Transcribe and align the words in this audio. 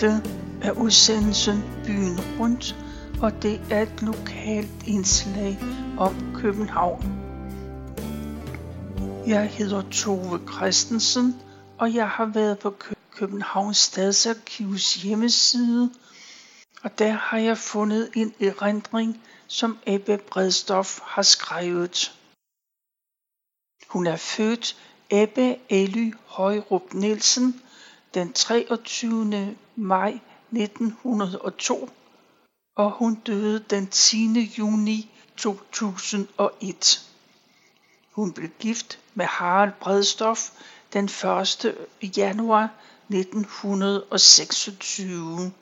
Dette 0.00 0.22
er 0.62 0.72
udsendelsen 0.72 1.62
Byen 1.84 2.20
Rundt, 2.40 2.76
og 3.22 3.42
det 3.42 3.60
er 3.70 3.82
et 3.82 4.02
lokalt 4.02 4.86
indslag 4.86 5.58
om 5.98 6.34
København. 6.34 7.02
Jeg 9.26 9.50
hedder 9.50 9.82
Tove 9.90 10.40
Christensen, 10.52 11.42
og 11.78 11.94
jeg 11.94 12.08
har 12.08 12.24
været 12.26 12.58
på 12.58 12.74
Københavns 13.10 13.76
Stadsarkivs 13.76 14.94
hjemmeside, 14.94 15.90
og 16.82 16.98
der 16.98 17.10
har 17.10 17.38
jeg 17.38 17.58
fundet 17.58 18.10
en 18.14 18.34
erindring, 18.40 19.22
som 19.46 19.78
Ebbe 19.86 20.18
Bredstof 20.30 21.00
har 21.02 21.22
skrevet. 21.22 22.18
Hun 23.88 24.06
er 24.06 24.16
født 24.16 24.76
Ebbe 25.10 25.56
Ely 25.68 26.12
Højrup 26.26 26.94
Nielsen 26.94 27.60
den 28.14 28.32
23 28.32 29.56
maj 29.78 30.20
1902, 30.50 31.90
og 32.76 32.90
hun 32.90 33.14
døde 33.14 33.58
den 33.58 33.86
10. 33.86 34.52
juni 34.58 35.10
2001. 35.36 37.06
Hun 38.12 38.32
blev 38.32 38.48
gift 38.48 38.98
med 39.14 39.26
Harald 39.26 39.72
Bredstof 39.80 40.50
den 40.92 41.04
1. 41.04 41.76
januar 42.16 42.70
1926. 43.08 45.52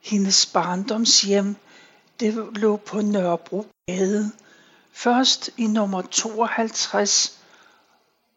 Hendes 0.00 0.46
barndomshjem 0.46 1.56
det 2.20 2.48
lå 2.56 2.76
på 2.76 3.00
Nørrebrogade, 3.00 4.32
først 4.92 5.50
i 5.56 5.66
nummer 5.66 6.02
52 6.02 7.40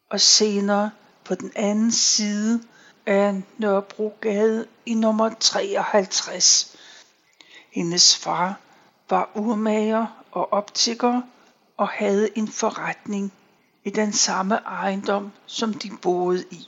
og 0.09 0.21
senere 0.21 0.91
på 1.23 1.35
den 1.35 1.51
anden 1.55 1.91
side 1.91 2.63
af 3.09 3.41
Nørrebrogade 3.57 4.67
i 4.85 4.93
nummer 4.93 5.29
53. 5.39 6.77
Hendes 7.71 8.17
far 8.17 8.59
var 9.09 9.29
urmager 9.35 10.23
og 10.31 10.53
optiker 10.53 11.21
og 11.77 11.89
havde 11.89 12.37
en 12.37 12.47
forretning 12.47 13.33
i 13.83 13.89
den 13.89 14.13
samme 14.13 14.55
ejendom, 14.55 15.31
som 15.45 15.73
de 15.73 15.91
boede 16.01 16.45
i. 16.51 16.67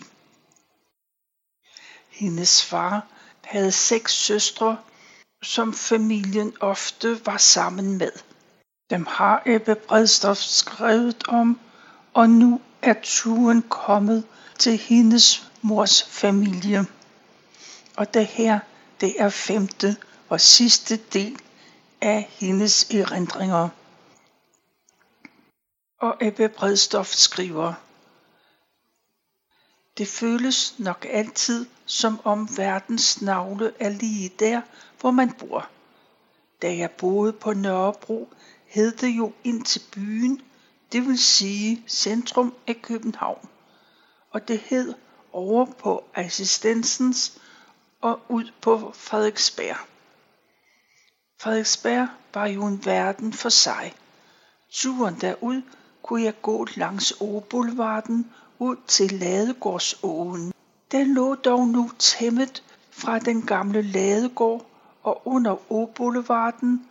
Hendes 2.09 2.65
far 2.65 3.07
havde 3.43 3.71
seks 3.71 4.13
søstre, 4.13 4.77
som 5.43 5.73
familien 5.73 6.53
ofte 6.59 7.25
var 7.25 7.37
sammen 7.37 7.97
med. 7.97 8.11
Dem 8.89 9.05
har 9.05 9.43
Ebbe 9.45 9.75
Bredstof 9.75 10.37
skrevet 10.37 11.23
om, 11.27 11.59
og 12.13 12.29
nu 12.29 12.61
er 12.81 12.95
turen 13.03 13.61
kommet 13.61 14.23
til 14.57 14.77
hendes 14.77 15.50
mors 15.61 16.03
familie. 16.03 16.85
Og 17.97 18.13
det 18.13 18.27
her, 18.27 18.59
det 19.01 19.21
er 19.21 19.29
femte 19.29 19.97
og 20.29 20.41
sidste 20.41 20.97
del 20.97 21.39
af 22.01 22.29
hendes 22.39 22.89
erindringer. 22.89 23.69
Og 25.99 26.17
Ebbe 26.21 26.49
Bredstof 26.49 27.07
skriver, 27.07 27.73
Det 29.97 30.07
føles 30.07 30.75
nok 30.79 31.05
altid, 31.09 31.65
som 31.85 32.19
om 32.23 32.49
verdens 32.57 33.21
navle 33.21 33.73
er 33.79 33.89
lige 33.89 34.31
der, 34.39 34.61
hvor 34.99 35.11
man 35.11 35.33
bor. 35.33 35.69
Da 36.61 36.77
jeg 36.77 36.91
boede 36.91 37.33
på 37.33 37.53
Nørrebro, 37.53 38.33
hed 38.65 38.91
det 38.91 39.07
jo 39.07 39.33
ind 39.43 39.65
til 39.65 39.81
byen, 39.93 40.41
det 40.91 41.07
vil 41.07 41.19
sige 41.19 41.83
centrum 41.87 42.53
af 42.67 42.81
København. 42.81 43.49
Og 44.31 44.47
det 44.47 44.59
hed 44.59 44.93
over 45.33 45.65
på 45.65 46.03
assistensens 46.15 47.41
og 48.01 48.19
ud 48.29 48.51
på 48.61 48.91
Frederiksberg. 48.95 49.77
Frederiksberg 51.41 52.07
var 52.33 52.45
jo 52.45 52.65
en 52.65 52.85
verden 52.85 53.33
for 53.33 53.49
sig. 53.49 53.93
Turen 54.71 55.15
derud 55.21 55.61
kunne 56.03 56.23
jeg 56.23 56.41
gå 56.41 56.67
langs 56.75 57.13
Åboulevarden 57.21 58.31
ud 58.59 58.75
til 58.87 59.11
Ladegårdsåen. 59.11 60.53
Den 60.91 61.13
lå 61.13 61.35
dog 61.35 61.67
nu 61.67 61.91
tæmmet 61.99 62.63
fra 62.91 63.19
den 63.19 63.41
gamle 63.41 63.81
Ladegård 63.81 64.65
og 65.03 65.21
under 65.27 65.71
Åboulevarden, 65.71 66.87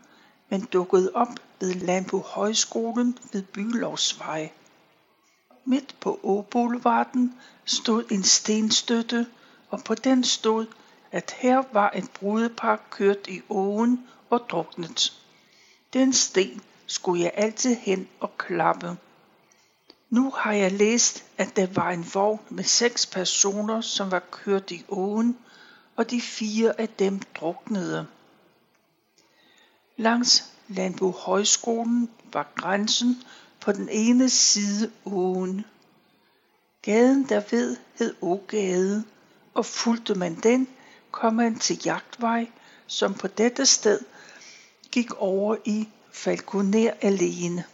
men 0.48 0.64
dukkede 0.64 1.10
op 1.14 1.28
ved 1.60 1.74
Landbohøjskolen 1.74 3.18
ved 3.32 3.42
Bylovsvej. 3.42 4.50
Midt 5.64 5.96
på 6.00 6.20
Åboulevarden 6.22 7.34
stod 7.64 8.04
en 8.10 8.22
stenstøtte, 8.22 9.26
og 9.70 9.84
på 9.84 9.94
den 9.94 10.24
stod, 10.24 10.66
at 11.12 11.36
her 11.38 11.62
var 11.72 11.92
et 11.94 12.10
brudepar 12.10 12.80
kørt 12.90 13.28
i 13.28 13.40
åen 13.48 14.06
og 14.30 14.40
druknet. 14.50 15.22
Den 15.92 16.12
sten 16.12 16.62
skulle 16.86 17.22
jeg 17.22 17.32
altid 17.34 17.76
hen 17.76 18.08
og 18.20 18.38
klappe. 18.38 18.96
Nu 20.10 20.30
har 20.30 20.52
jeg 20.52 20.72
læst, 20.72 21.24
at 21.38 21.56
der 21.56 21.66
var 21.66 21.90
en 21.90 22.06
vogn 22.14 22.40
med 22.48 22.64
seks 22.64 23.06
personer, 23.06 23.80
som 23.80 24.10
var 24.10 24.22
kørt 24.30 24.70
i 24.70 24.84
åen, 24.88 25.38
og 25.96 26.10
de 26.10 26.20
fire 26.20 26.80
af 26.80 26.88
dem 26.88 27.20
druknede. 27.40 28.06
Langs 29.96 30.44
Landbohøjskolen 30.68 32.10
var 32.32 32.52
grænsen 32.54 33.22
på 33.60 33.72
den 33.72 33.88
ene 33.88 34.30
side 34.30 34.90
åen. 35.04 35.64
Gaden 36.82 37.28
derved 37.28 37.76
hed 37.98 38.14
Ågade, 38.20 39.04
og 39.54 39.66
fulgte 39.66 40.14
man 40.14 40.34
den, 40.34 40.68
kom 41.10 41.34
man 41.34 41.58
til 41.58 41.80
Jagtvej, 41.84 42.46
som 42.86 43.14
på 43.14 43.26
dette 43.26 43.66
sted 43.66 44.00
gik 44.92 45.12
over 45.14 45.56
i 45.64 45.88
Falconer 46.12 46.90
alene. 47.00 47.64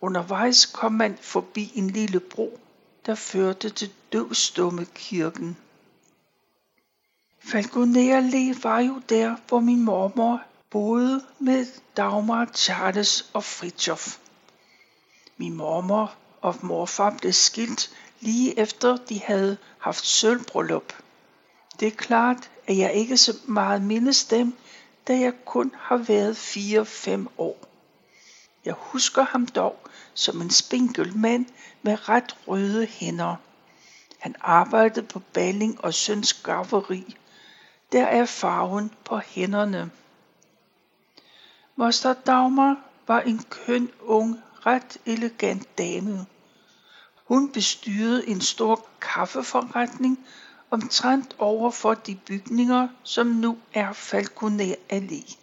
Undervejs 0.00 0.66
kom 0.66 0.92
man 0.92 1.18
forbi 1.20 1.72
en 1.74 1.90
lille 1.90 2.20
bro, 2.20 2.60
der 3.06 3.14
førte 3.14 3.70
til 3.70 3.92
Døvstumme 4.12 4.84
kirken. 4.94 5.56
Falconer 7.38 8.20
Allé 8.20 8.62
var 8.62 8.80
jo 8.80 9.00
der, 9.08 9.36
hvor 9.48 9.60
min 9.60 9.82
mormor 9.82 10.42
boede 10.70 11.24
med 11.38 11.66
Dagmar, 11.96 12.50
Charles 12.54 13.30
og 13.32 13.44
Fritjof. 13.44 14.21
Min 15.42 15.56
mormor 15.56 16.14
og 16.40 16.56
morfar 16.60 17.16
blev 17.20 17.32
skilt 17.32 17.90
lige 18.20 18.58
efter 18.58 18.96
de 18.96 19.20
havde 19.20 19.56
haft 19.78 20.06
sølvbryllup. 20.06 20.92
Det 21.80 21.88
er 21.88 21.96
klart, 21.96 22.50
at 22.66 22.78
jeg 22.78 22.92
ikke 22.92 23.16
så 23.16 23.36
meget 23.46 23.82
mindes 23.82 24.24
dem, 24.24 24.56
da 25.08 25.18
jeg 25.18 25.32
kun 25.44 25.74
har 25.78 25.96
været 25.96 26.34
4-5 26.34 27.26
år. 27.38 27.66
Jeg 28.64 28.74
husker 28.78 29.22
ham 29.22 29.46
dog 29.46 29.78
som 30.14 30.40
en 30.40 30.50
spinkel 30.50 31.16
mand 31.16 31.46
med 31.82 32.08
ret 32.08 32.36
røde 32.48 32.86
hænder. 32.86 33.36
Han 34.18 34.34
arbejdede 34.40 35.06
på 35.06 35.18
Balling 35.18 35.84
og 35.84 35.94
Søns 35.94 36.32
gaveri. 36.32 37.16
Der 37.92 38.04
er 38.04 38.26
farven 38.26 38.90
på 39.04 39.18
hænderne. 39.18 39.90
Moster 41.76 42.12
Dagmar 42.12 42.76
var 43.06 43.20
en 43.20 43.40
køn 43.50 43.90
ung, 44.00 44.42
ret 44.66 44.98
elegant 45.06 45.78
dame. 45.78 46.26
Hun 47.24 47.52
bestyrede 47.52 48.28
en 48.28 48.40
stor 48.40 48.86
kaffeforretning 49.00 50.18
omtrent 50.70 51.36
over 51.38 51.70
for 51.70 51.94
de 51.94 52.14
bygninger, 52.14 52.88
som 53.02 53.26
nu 53.26 53.58
er 53.74 53.92
Falconer 53.92 54.74
Allé. 54.92 55.36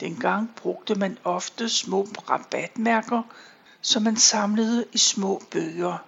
Dengang 0.00 0.50
brugte 0.56 0.94
man 0.94 1.18
ofte 1.24 1.68
små 1.68 2.08
rabatmærker, 2.30 3.22
som 3.80 4.02
man 4.02 4.16
samlede 4.16 4.86
i 4.92 4.98
små 4.98 5.42
bøger. 5.50 5.98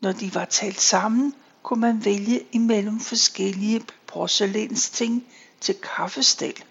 Når 0.00 0.12
de 0.12 0.34
var 0.34 0.44
talt 0.44 0.80
sammen, 0.80 1.34
kunne 1.62 1.80
man 1.80 2.04
vælge 2.04 2.46
imellem 2.52 3.00
forskellige 3.00 3.86
porcelænsting 4.06 5.26
til 5.60 5.74
kaffestel. 5.74 6.64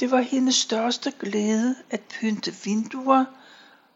Det 0.00 0.10
var 0.10 0.20
hendes 0.20 0.54
største 0.54 1.12
glæde 1.18 1.76
at 1.90 2.00
pynte 2.00 2.54
vinduer, 2.64 3.24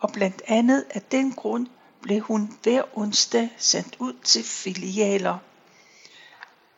og 0.00 0.12
blandt 0.12 0.42
andet 0.46 0.84
af 0.90 1.02
den 1.02 1.32
grund 1.32 1.66
blev 2.00 2.20
hun 2.20 2.58
hver 2.62 2.98
onsdag 2.98 3.50
sendt 3.58 3.96
ud 3.98 4.12
til 4.24 4.44
filialer. 4.44 5.38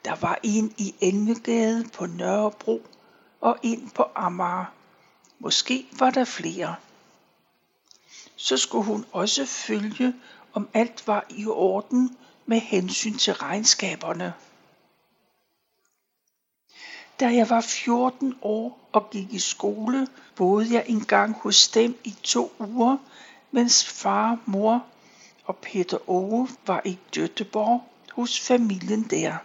Der 0.05 0.15
var 0.15 0.39
en 0.43 0.75
i 0.79 0.95
Elmegade 1.01 1.85
på 1.93 2.07
Nørrebro 2.07 2.87
og 3.41 3.59
en 3.63 3.91
på 3.95 4.05
Amager. 4.15 4.73
Måske 5.39 5.87
var 5.99 6.11
der 6.11 6.25
flere. 6.25 6.75
Så 8.37 8.57
skulle 8.57 8.85
hun 8.85 9.05
også 9.13 9.47
følge, 9.47 10.15
om 10.53 10.69
alt 10.75 11.07
var 11.07 11.27
i 11.31 11.47
orden 11.47 12.17
med 12.47 12.61
hensyn 12.61 13.15
til 13.15 13.33
regnskaberne. 13.33 14.35
Da 17.21 17.27
jeg 17.35 17.51
var 17.51 17.61
14 17.61 18.35
år 18.43 18.89
og 18.93 19.11
gik 19.11 19.33
i 19.33 19.39
skole, 19.39 20.07
boede 20.37 20.75
jeg 20.75 20.85
engang 20.87 21.35
hos 21.35 21.69
dem 21.69 21.99
i 22.05 22.15
to 22.23 22.53
uger, 22.59 22.97
mens 23.51 23.85
far, 23.85 24.39
mor 24.47 24.85
og 25.45 25.57
Peter 25.57 26.11
Ove 26.11 26.49
var 26.67 26.83
i 26.85 26.99
Göteborg 27.17 27.81
hos 28.13 28.41
familien 28.41 29.03
der. 29.03 29.37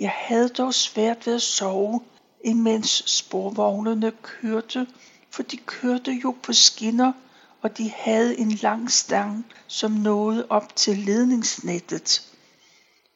Jeg 0.00 0.12
havde 0.16 0.48
dog 0.48 0.74
svært 0.74 1.26
ved 1.26 1.34
at 1.34 1.42
sove, 1.42 2.00
imens 2.44 3.02
sporvognene 3.06 4.12
kørte, 4.22 4.86
for 5.30 5.42
de 5.42 5.56
kørte 5.56 6.12
jo 6.12 6.36
på 6.42 6.52
skinner, 6.52 7.12
og 7.62 7.78
de 7.78 7.90
havde 7.96 8.38
en 8.38 8.50
lang 8.50 8.90
stang, 8.90 9.46
som 9.66 9.90
nåede 9.90 10.46
op 10.48 10.76
til 10.76 10.98
ledningsnettet. 10.98 12.32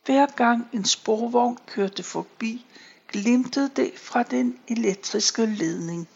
Hver 0.04 0.26
gang 0.26 0.68
en 0.72 0.84
sporvogn 0.84 1.58
kørte 1.66 2.02
forbi, 2.02 2.66
glimtede 3.12 3.70
det 3.76 3.92
fra 3.96 4.22
den 4.22 4.58
elektriske 4.68 5.46
ledning. 5.46 6.08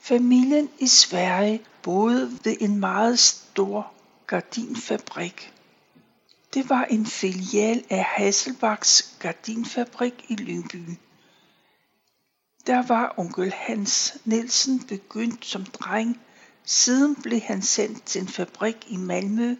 Familien 0.00 0.70
i 0.78 0.86
Sverige 0.86 1.60
boede 1.82 2.38
ved 2.44 2.56
en 2.60 2.80
meget 2.80 3.18
stor 3.18 3.92
gardinfabrik. 4.26 5.52
Det 6.54 6.68
var 6.68 6.84
en 6.84 7.06
filial 7.06 7.84
af 7.90 8.04
Hasselbachs 8.04 9.16
gardinfabrik 9.18 10.24
i 10.28 10.34
Lyngby. 10.34 10.98
Der 12.66 12.86
var 12.86 13.14
onkel 13.16 13.52
Hans 13.52 14.16
Nielsen 14.24 14.86
begyndt 14.86 15.44
som 15.44 15.64
dreng, 15.64 16.20
siden 16.64 17.22
blev 17.22 17.40
han 17.40 17.62
sendt 17.62 18.04
til 18.04 18.20
en 18.20 18.28
fabrik 18.28 18.76
i 18.86 18.96
Malmø, 18.96 19.54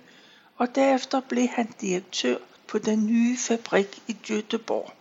og 0.56 0.75
derefter 0.75 1.20
blev 1.20 1.46
han 1.49 1.75
direktør 1.81 2.37
på 2.67 2.79
den 2.79 3.06
nye 3.06 3.37
fabrik 3.37 4.02
i 4.06 4.17
Göteborg. 4.26 4.98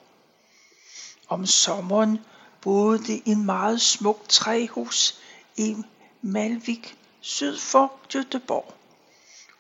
Om 1.30 1.46
sommeren 1.46 2.20
boede 2.62 3.04
de 3.04 3.18
i 3.18 3.32
en 3.32 3.46
meget 3.46 3.82
smuk 3.82 4.30
træhus 4.30 5.20
i 5.58 5.76
Malvik 6.22 6.98
syd 7.22 7.58
for 7.58 7.94
Göteborg. 8.14 8.74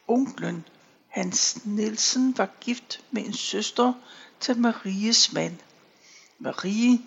Onklen 0.08 0.66
Hans 1.08 1.66
Nielsen 1.66 2.38
var 2.38 2.50
gift 2.62 3.02
med 3.12 3.25
en 3.25 3.34
søster 3.34 3.94
til 4.40 4.58
Maries 4.58 5.34
mand. 5.34 5.58
Marie, 6.40 7.00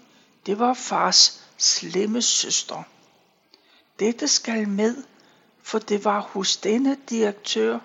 det 0.47 0.59
var 0.59 0.75
fars 0.75 1.47
slemme 1.59 2.23
søster. 2.23 2.83
Dette 3.99 4.29
skal 4.29 4.69
med, 4.69 4.97
for 5.63 5.79
det 5.79 6.05
var 6.05 6.21
hos 6.21 6.57
denne 6.57 6.97
direktør, 7.11 7.79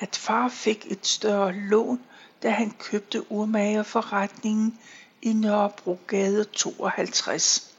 at 0.00 0.16
far 0.16 0.48
fik 0.48 0.86
et 0.92 1.06
større 1.06 1.52
lån, 1.52 2.00
da 2.42 2.50
han 2.50 2.70
købte 2.70 3.32
urmagerforretningen 3.32 4.78
i 5.22 5.32
Nørrebrogade 5.32 6.44
52. 6.44 7.74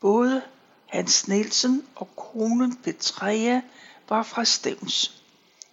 Både 0.00 0.42
Hans 0.86 1.28
Nielsen 1.28 1.86
og 1.94 2.16
konen 2.16 2.76
Petrea 2.76 3.60
var 4.08 4.22
fra 4.22 4.44
Stevns. 4.44 5.22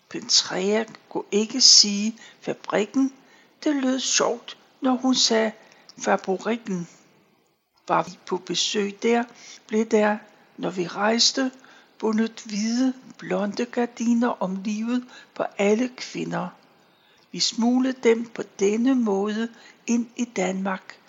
Petrea 0.09 0.83
kunne 1.09 1.23
ikke 1.31 1.61
sige 1.61 2.19
fabrikken. 2.41 3.13
Det 3.63 3.75
lød 3.75 3.99
sjovt, 3.99 4.57
når 4.81 4.95
hun 4.95 5.15
sagde 5.15 5.51
fabrikken. 5.97 6.87
Var 7.87 8.03
vi 8.03 8.19
på 8.25 8.37
besøg 8.37 9.03
der, 9.03 9.23
blev 9.67 9.85
der, 9.85 10.17
når 10.57 10.69
vi 10.69 10.87
rejste, 10.87 11.51
bundet 11.99 12.41
hvide, 12.45 12.93
blonde 13.17 13.65
gardiner 13.65 14.29
om 14.29 14.55
livet 14.63 15.05
på 15.35 15.43
alle 15.57 15.91
kvinder. 15.97 16.49
Vi 17.33 17.39
smuglede 17.39 17.97
dem 18.03 18.25
på 18.29 18.43
denne 18.59 18.95
måde 18.95 19.49
ind 19.87 20.07
i 20.15 20.25
Danmark. 20.25 20.99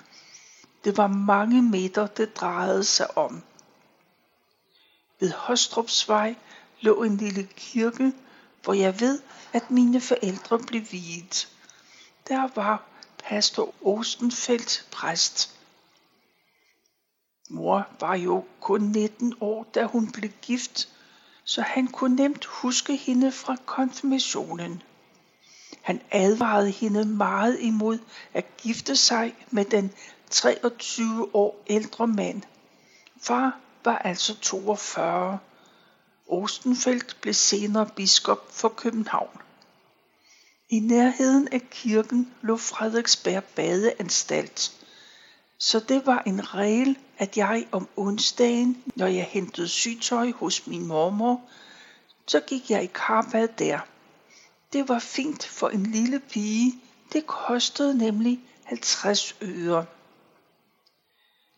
Det 0.85 0.97
var 0.97 1.06
mange 1.06 1.62
meter, 1.62 2.06
det 2.06 2.37
drejede 2.37 2.85
sig 2.85 3.19
om. 3.19 3.43
Ved 5.21 5.32
Hostrupsvej 5.32 6.35
lå 6.81 7.03
en 7.03 7.17
lille 7.17 7.43
kirke, 7.56 8.12
hvor 8.62 8.73
jeg 8.73 9.00
ved, 9.00 9.21
at 9.53 9.71
mine 9.71 10.00
forældre 10.00 10.59
blev 10.59 10.82
viet. 10.91 11.49
Der 12.29 12.49
var 12.55 12.82
pastor 13.19 13.75
Ostenfeldt 13.82 14.88
præst. 14.93 15.56
Mor 17.50 17.87
var 18.00 18.15
jo 18.15 18.44
kun 18.61 18.81
19 18.81 19.35
år, 19.41 19.65
da 19.75 19.85
hun 19.85 20.12
blev 20.12 20.31
gift, 20.43 20.88
så 21.44 21.62
han 21.62 21.87
kunne 21.88 22.17
nemt 22.17 22.44
huske 22.44 22.97
hende 22.97 23.32
fra 23.32 23.56
konfirmationen. 23.67 24.82
Han 25.84 26.00
advarede 26.10 26.70
hende 26.70 27.04
meget 27.04 27.60
imod 27.60 27.98
at 28.34 28.56
gifte 28.56 28.96
sig 28.96 29.34
med 29.50 29.64
den 29.64 29.92
23 30.31 31.34
år 31.34 31.62
ældre 31.66 32.06
mand. 32.06 32.42
Far 33.22 33.58
var 33.84 33.98
altså 33.98 34.40
42. 34.40 35.38
Ostenfeldt 36.28 37.16
blev 37.20 37.34
senere 37.34 37.86
biskop 37.96 38.52
for 38.52 38.69
København. 38.69 39.40
I 40.69 40.78
nærheden 40.78 41.48
af 41.52 41.70
kirken 41.70 42.34
lå 42.42 42.56
Frederiksberg 42.56 43.44
badeanstalt, 43.44 44.72
så 45.58 45.80
det 45.80 46.06
var 46.06 46.22
en 46.26 46.54
regel, 46.54 46.98
at 47.19 47.37
jeg 47.37 47.66
om 47.72 47.88
onsdagen, 47.96 48.82
når 48.96 49.06
jeg 49.06 49.25
hentede 49.25 49.69
sygtøj 49.69 50.32
hos 50.32 50.66
min 50.66 50.87
mormor, 50.87 51.40
så 52.26 52.40
gik 52.40 52.70
jeg 52.70 52.84
i 52.84 52.90
karbad 52.94 53.48
der. 53.48 53.78
Det 54.75 54.88
var 54.88 54.99
fint 54.99 55.47
for 55.47 55.69
en 55.69 55.87
lille 55.87 56.21
pige. 56.21 56.75
Det 57.12 57.26
kostede 57.26 57.99
nemlig 57.99 58.41
50 58.65 59.37
øre. 59.43 59.87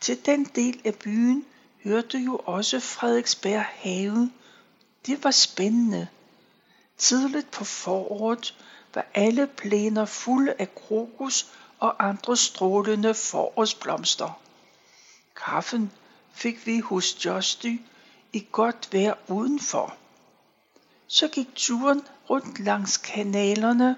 Til 0.00 0.26
den 0.26 0.44
del 0.44 0.80
af 0.84 0.94
byen 0.94 1.44
hørte 1.84 2.18
jo 2.18 2.36
også 2.44 2.80
Frederiksberg 2.80 3.64
have. 3.64 4.32
Det 5.06 5.24
var 5.24 5.30
spændende. 5.30 6.08
Tidligt 6.98 7.50
på 7.50 7.64
foråret 7.64 8.54
var 8.94 9.06
alle 9.14 9.46
plæner 9.46 10.04
fulde 10.04 10.54
af 10.58 10.74
krokus 10.74 11.52
og 11.78 12.08
andre 12.08 12.36
strålende 12.36 13.14
forårsblomster. 13.14 14.40
Kaffen 15.36 15.92
fik 16.32 16.66
vi 16.66 16.80
hos 16.80 17.24
Justy 17.24 17.76
i 18.32 18.46
godt 18.52 18.88
vejr 18.92 19.14
udenfor. 19.28 19.96
Så 21.06 21.28
gik 21.28 21.48
turen 21.54 22.02
rundt 22.30 22.58
langs 22.58 22.96
kanalerne, 22.96 23.96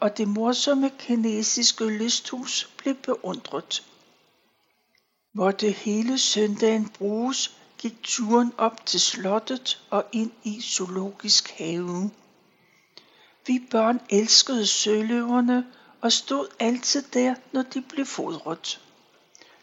og 0.00 0.16
det 0.18 0.28
morsomme 0.28 0.90
kinesiske 0.98 1.84
lysthus 1.84 2.70
blev 2.76 2.94
beundret. 2.94 3.82
Hvor 5.32 5.50
det 5.50 5.74
hele 5.74 6.18
søndagen 6.18 6.88
bruges, 6.88 7.56
gik 7.78 8.02
turen 8.02 8.52
op 8.58 8.86
til 8.86 9.00
slottet 9.00 9.82
og 9.90 10.04
ind 10.12 10.30
i 10.44 10.60
zoologisk 10.60 11.50
have. 11.50 12.10
Vi 13.46 13.66
børn 13.70 14.00
elskede 14.10 14.66
søløverne 14.66 15.66
og 16.00 16.12
stod 16.12 16.46
altid 16.58 17.02
der, 17.02 17.34
når 17.52 17.62
de 17.62 17.80
blev 17.80 18.06
fodret. 18.06 18.80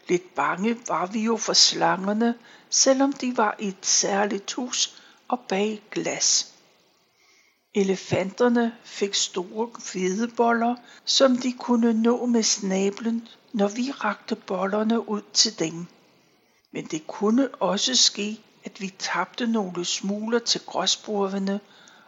Lidt 0.08 0.34
bange 0.34 0.76
var 0.88 1.06
vi 1.06 1.20
jo 1.20 1.36
for 1.36 1.52
slangerne, 1.52 2.34
selvom 2.70 3.12
de 3.12 3.36
var 3.36 3.56
i 3.58 3.68
et 3.68 3.86
særligt 3.86 4.52
hus 4.52 5.02
og 5.28 5.40
bag 5.48 5.82
glas. 5.90 6.54
Elefanterne 7.74 8.74
fik 8.84 9.14
store 9.14 9.70
hvedeboller, 9.92 10.76
som 11.04 11.36
de 11.36 11.52
kunne 11.52 12.02
nå 12.02 12.26
med 12.26 12.42
snablen, 12.42 13.28
når 13.52 13.68
vi 13.68 13.90
rakte 13.90 14.36
bollerne 14.36 15.08
ud 15.08 15.22
til 15.32 15.58
dem. 15.58 15.86
Men 16.72 16.84
det 16.86 17.06
kunne 17.06 17.48
også 17.48 17.94
ske, 17.94 18.40
at 18.64 18.80
vi 18.80 18.94
tabte 18.98 19.46
nogle 19.46 19.84
smuler 19.84 20.38
til 20.38 20.60
gråsbrugerne, 20.66 21.60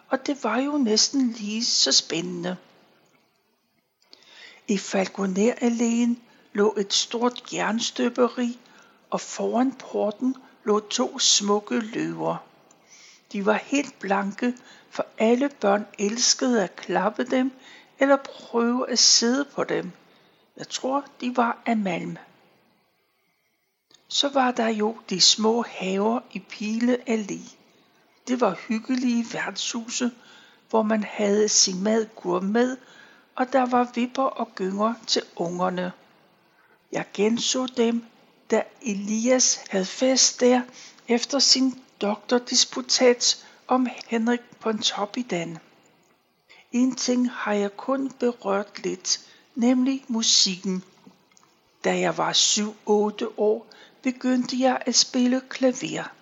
og 0.09 0.27
det 0.27 0.45
var 0.45 0.59
jo 0.59 0.79
næsten 0.79 1.31
lige 1.31 1.65
så 1.65 1.93
spændende. 1.93 2.57
I 4.69 4.79
Falconer 4.79 5.55
Alléen 5.55 6.19
lå 6.53 6.75
et 6.79 6.93
stort 6.93 7.53
jernstøberi, 7.53 8.59
og 9.11 9.21
foran 9.21 9.73
porten 9.73 10.37
lå 10.65 10.81
to 10.81 11.19
smukke 11.19 11.81
løver. 11.81 12.50
De 13.33 13.47
var 13.47 13.55
helt 13.65 13.99
blanke, 13.99 14.55
for 14.91 15.07
alle 15.19 15.49
børn 15.61 15.87
elskede 15.99 16.65
at 16.65 16.77
klappe 16.77 17.25
dem 17.25 17.53
eller 17.99 18.17
prøve 18.17 18.91
at 18.91 18.99
sidde 18.99 19.45
på 19.45 19.65
dem. 19.65 19.93
Jeg 20.57 20.69
tror, 20.69 21.05
de 21.21 21.37
var 21.37 21.59
af 21.67 21.77
malm. 21.77 22.17
Så 24.09 24.29
var 24.29 24.51
der 24.51 24.69
jo 24.69 24.97
de 25.11 25.21
små 25.21 25.63
haver 25.63 26.21
i 26.33 26.39
Pile 26.39 26.99
Allé. 27.09 27.55
Det 28.29 28.41
var 28.41 28.59
hyggelige 28.69 29.27
værtshuse, 29.33 30.11
hvor 30.71 30.83
man 30.83 31.05
havde 31.05 31.49
sin 31.49 31.83
mad 31.83 32.41
med, 32.41 32.77
og 33.35 33.53
der 33.53 33.67
var 33.67 33.91
vipper 33.95 34.23
og 34.23 34.55
gynger 34.55 34.95
til 35.07 35.23
ungerne. 35.37 35.93
Jeg 36.93 37.05
genså 37.15 37.67
dem, 37.67 38.05
da 38.51 38.63
Elias 38.83 39.65
havde 39.71 39.87
fest 39.87 40.41
der 40.41 40.63
efter 41.09 41.39
sin 41.39 41.83
doktordisputats 42.01 43.45
om 43.69 43.87
Henrik 44.07 44.41
Pontoppidan. 44.61 45.59
En 46.73 46.95
ting 46.95 47.31
har 47.31 47.53
jeg 47.53 47.77
kun 47.77 48.11
berørt 48.11 48.85
lidt, 48.85 49.21
nemlig 49.55 50.05
musikken. 50.09 50.85
Da 51.85 51.99
jeg 51.99 52.17
var 52.17 52.33
7-8 52.33 53.27
år, 53.37 53.67
begyndte 54.03 54.61
jeg 54.61 54.83
at 54.87 54.95
spille 54.95 55.41
klaver. 55.49 56.13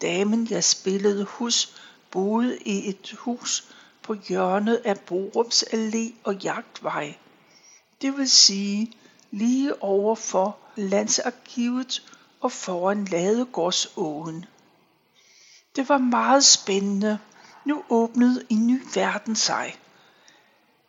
Damen, 0.00 0.46
jeg 0.50 0.64
spillede 0.64 1.24
hus, 1.24 1.74
boede 2.10 2.58
i 2.58 2.88
et 2.88 3.14
hus, 3.18 3.74
på 4.02 4.14
hjørnet 4.28 4.76
af 4.84 5.00
Borups 5.00 5.62
Allé 5.62 6.12
og 6.24 6.34
Jagtvej. 6.34 7.14
Det 8.02 8.16
vil 8.16 8.30
sige 8.30 8.92
lige 9.30 9.82
over 9.82 10.14
for 10.14 10.58
Landsarkivet 10.76 12.02
og 12.40 12.52
foran 12.52 13.04
Ladegårdsåen. 13.04 14.44
Det 15.80 15.88
var 15.88 15.98
meget 15.98 16.44
spændende. 16.44 17.18
Nu 17.64 17.82
åbnede 17.90 18.44
en 18.48 18.66
ny 18.66 18.82
verden 18.94 19.36
sig. 19.36 19.80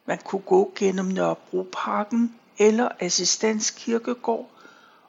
Man 0.05 0.17
kunne 0.17 0.41
gå 0.41 0.71
gennem 0.75 1.05
Nørrebroparken 1.05 2.35
eller 2.57 2.89
Assistens 2.99 3.69
Kirkegård 3.69 4.49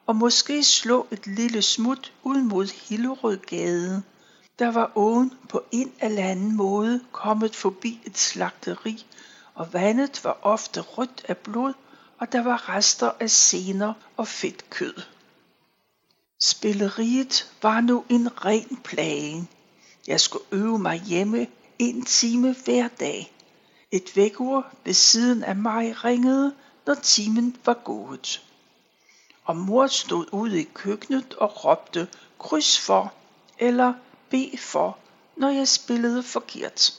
og 0.06 0.16
måske 0.16 0.64
slå 0.64 1.06
et 1.10 1.26
lille 1.26 1.62
smut 1.62 2.12
ud 2.22 2.42
mod 2.42 2.66
Hillerødgade. 2.88 4.02
Der 4.58 4.70
var 4.70 4.92
åen 4.94 5.32
på 5.48 5.62
en 5.70 5.92
eller 6.00 6.24
anden 6.24 6.56
måde 6.56 7.00
kommet 7.12 7.56
forbi 7.56 8.00
et 8.04 8.18
slagteri, 8.18 9.06
og 9.54 9.72
vandet 9.72 10.24
var 10.24 10.38
ofte 10.42 10.80
rødt 10.80 11.24
af 11.28 11.36
blod, 11.36 11.72
og 12.18 12.32
der 12.32 12.42
var 12.42 12.68
rester 12.68 13.10
af 13.20 13.30
sener 13.30 13.92
og 14.16 14.28
fedtkød. 14.28 14.94
Spilleriet 16.40 17.50
var 17.62 17.80
nu 17.80 18.04
en 18.08 18.44
ren 18.44 18.80
plage. 18.84 19.48
Jeg 20.06 20.20
skulle 20.20 20.44
øve 20.52 20.78
mig 20.78 21.00
hjemme 21.00 21.46
en 21.78 22.04
time 22.04 22.56
hver 22.64 22.88
dag. 22.88 23.32
Et 23.90 24.16
vækkeur 24.16 24.74
ved 24.84 24.94
siden 24.94 25.44
af 25.44 25.56
mig 25.56 26.04
ringede, 26.04 26.54
når 26.86 26.94
timen 26.94 27.56
var 27.64 27.80
gået. 27.84 28.42
Og 29.44 29.56
mor 29.56 29.86
stod 29.86 30.26
ude 30.32 30.60
i 30.60 30.68
køkkenet 30.74 31.34
og 31.34 31.64
råbte 31.64 32.08
kryds 32.38 32.78
for 32.78 33.14
eller 33.58 33.94
B 34.30 34.34
for, 34.58 34.98
når 35.36 35.48
jeg 35.48 35.68
spillede 35.68 36.22
forkert. 36.22 36.98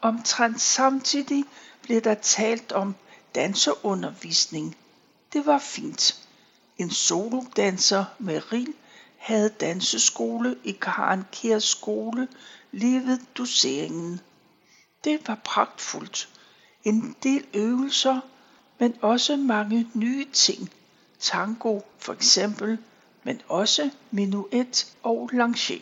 Omtrent 0.00 0.60
samtidig 0.60 1.44
blev 1.82 2.00
der 2.00 2.14
talt 2.14 2.72
om 2.72 2.94
danserundervisning. 3.34 4.76
Det 5.32 5.46
var 5.46 5.58
fint. 5.58 6.28
En 6.78 6.90
solodanser 6.90 8.04
med 8.18 8.52
rig 8.52 8.66
havde 9.22 9.48
danseskole 9.48 10.56
i 10.64 10.72
Karen 10.72 11.24
Kjærs 11.32 11.64
skole 11.64 12.28
lige 12.72 13.06
ved 13.06 13.18
doseringen. 13.34 14.20
Det 15.04 15.28
var 15.28 15.40
pragtfuldt. 15.44 16.28
En 16.84 17.16
del 17.22 17.46
øvelser, 17.54 18.20
men 18.78 18.96
også 19.02 19.36
mange 19.36 19.90
nye 19.94 20.26
ting. 20.32 20.70
Tango 21.20 21.80
for 21.98 22.12
eksempel, 22.12 22.78
men 23.22 23.40
også 23.48 23.90
minuet 24.10 24.92
og 25.02 25.30
langer. 25.32 25.78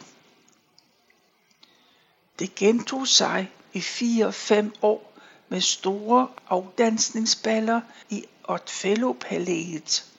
Det 2.39 2.55
gentog 2.55 3.09
sig 3.09 3.53
i 3.73 3.81
fire-fem 3.81 4.75
år 4.83 5.13
med 5.49 5.61
store 5.61 6.29
afdansningsballer 6.49 7.81
i 8.11 8.25
Otfello-palæet. 8.45 10.11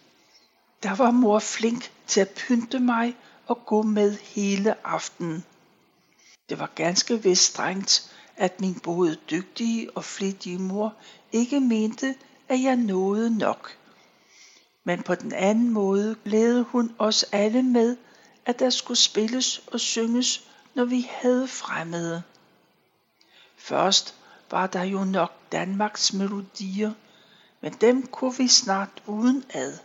Der 0.84 0.96
var 0.96 1.12
mor 1.12 1.40
flink 1.40 1.92
til 2.08 2.22
at 2.22 2.30
pynte 2.30 2.80
mig 2.80 3.18
og 3.48 3.66
gå 3.66 3.82
med 3.82 4.18
hele 4.18 4.88
aftenen. 4.88 5.44
Det 6.50 6.60
var 6.60 6.72
ganske 6.76 7.24
vist 7.24 7.44
strengt, 7.44 8.12
at 8.38 8.62
min 8.62 8.80
både 8.80 9.16
dygtige 9.16 9.98
og 9.98 10.06
flittige 10.06 10.60
mor 10.60 10.94
ikke 11.32 11.60
mente, 11.60 12.16
at 12.48 12.62
jeg 12.62 12.76
nåede 12.76 13.38
nok. 13.38 13.78
Men 14.84 15.04
på 15.04 15.16
den 15.16 15.34
anden 15.34 15.70
måde 15.70 16.16
glædede 16.24 16.64
hun 16.64 16.96
os 16.98 17.24
alle 17.32 17.64
med, 17.64 17.98
at 18.46 18.60
der 18.60 18.70
skulle 18.70 18.98
spilles 18.98 19.62
og 19.72 19.80
synges, 19.80 20.48
når 20.74 20.86
vi 20.86 21.10
havde 21.12 21.48
fremmede. 21.48 22.24
Først 23.58 24.16
var 24.52 24.68
der 24.68 24.84
jo 24.84 25.04
nok 25.04 25.32
Danmarks 25.52 26.14
melodier, 26.14 26.94
men 27.62 27.74
dem 27.74 28.08
kunne 28.08 28.38
vi 28.38 28.48
snart 28.48 29.04
uden 29.08 29.44
ad. 29.54 29.78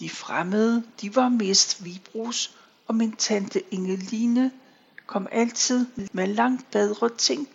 De 0.00 0.10
fremmede, 0.10 0.84
de 1.00 1.16
var 1.16 1.28
mest 1.28 1.84
Vibros, 1.84 2.56
og 2.86 2.94
min 2.94 3.16
tante 3.16 3.62
Ingeline 3.74 4.52
kom 5.06 5.28
altid 5.32 5.86
med 6.12 6.26
langt 6.26 6.70
bedre 6.70 7.08
ting, 7.16 7.48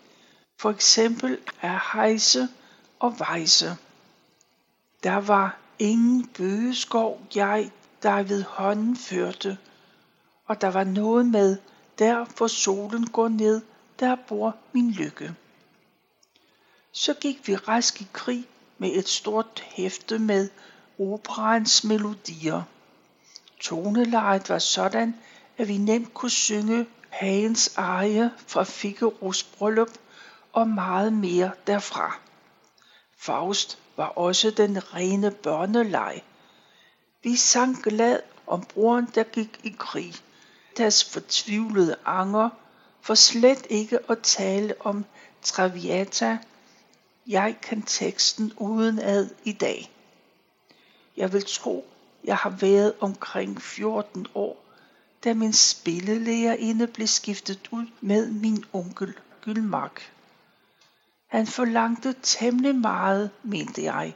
for 0.58 0.70
eksempel 0.70 1.38
af 1.62 1.80
hejse 1.94 2.48
og 3.00 3.20
vejse. 3.20 3.78
Der 5.04 5.16
var 5.18 5.58
ingen 5.80 6.28
bøgeskov, 6.28 7.28
jeg 7.36 7.72
der 8.06 8.24
ved 8.24 8.44
hånden 8.44 8.98
førte, 8.98 9.58
og 10.46 10.62
der 10.62 10.68
var 10.68 10.84
noget 10.84 11.25
med, 11.25 11.58
der 12.00 12.25
hvor 12.38 12.48
solen 12.48 13.08
går 13.08 13.28
ned, 13.28 13.62
der 14.00 14.16
bor 14.28 14.56
min 14.74 14.92
lykke. 14.92 15.36
Så 16.92 17.14
gik 17.14 17.48
vi 17.48 17.56
rask 17.56 18.02
i 18.02 18.08
krig 18.14 18.46
med 18.78 18.92
et 18.94 19.08
stort 19.08 19.64
hæfte 19.66 20.20
med 20.20 20.50
operaens 21.00 21.84
melodier. 21.84 22.62
Tonelejet 23.60 24.50
var 24.50 24.60
sådan, 24.60 25.16
at 25.58 25.68
vi 25.68 25.78
nemt 25.78 26.14
kunne 26.14 26.32
synge 26.32 26.86
Hagens 27.10 27.78
arie 27.78 28.32
fra 28.48 28.64
Figaros 28.64 29.44
bryllup 29.44 29.90
og 30.54 30.68
meget 30.68 31.14
mere 31.14 31.52
derfra. 31.68 32.20
Faust 33.18 33.78
var 33.98 34.08
også 34.08 34.52
den 34.52 34.94
rene 34.94 35.32
børneleg. 35.32 36.22
Vi 37.24 37.36
sang 37.36 37.84
glad 37.84 38.20
om 38.48 38.62
broren, 38.62 39.10
der 39.16 39.24
gik 39.24 39.60
i 39.64 39.75
krig, 39.80 40.14
deres 40.78 41.04
fortvivlede 41.04 41.96
anger, 42.06 42.50
for 43.02 43.16
slet 43.16 43.68
ikke 43.70 44.00
at 44.10 44.20
tale 44.24 44.74
om 44.80 45.06
Traviata. 45.42 46.38
Jeg 47.28 47.56
kan 47.62 47.82
teksten 47.82 48.54
uden 48.58 49.00
ad 49.00 49.30
i 49.44 49.52
dag. 49.52 49.95
Jeg 51.18 51.34
vil 51.34 51.46
tro, 51.48 51.86
jeg 52.24 52.38
har 52.38 52.50
været 52.50 52.94
omkring 53.00 53.62
14 53.62 54.28
år, 54.36 54.66
da 55.24 55.34
min 55.34 55.54
spillelærerinde 55.54 56.88
blev 56.88 57.08
skiftet 57.08 57.60
ud 57.72 57.86
med 58.02 58.32
min 58.32 58.66
onkel 58.74 59.14
Gylmark. 59.42 60.12
Han 61.28 61.48
forlangte 61.48 62.16
temmelig 62.22 62.76
meget, 62.76 63.30
mente 63.44 63.84
jeg. 63.84 64.16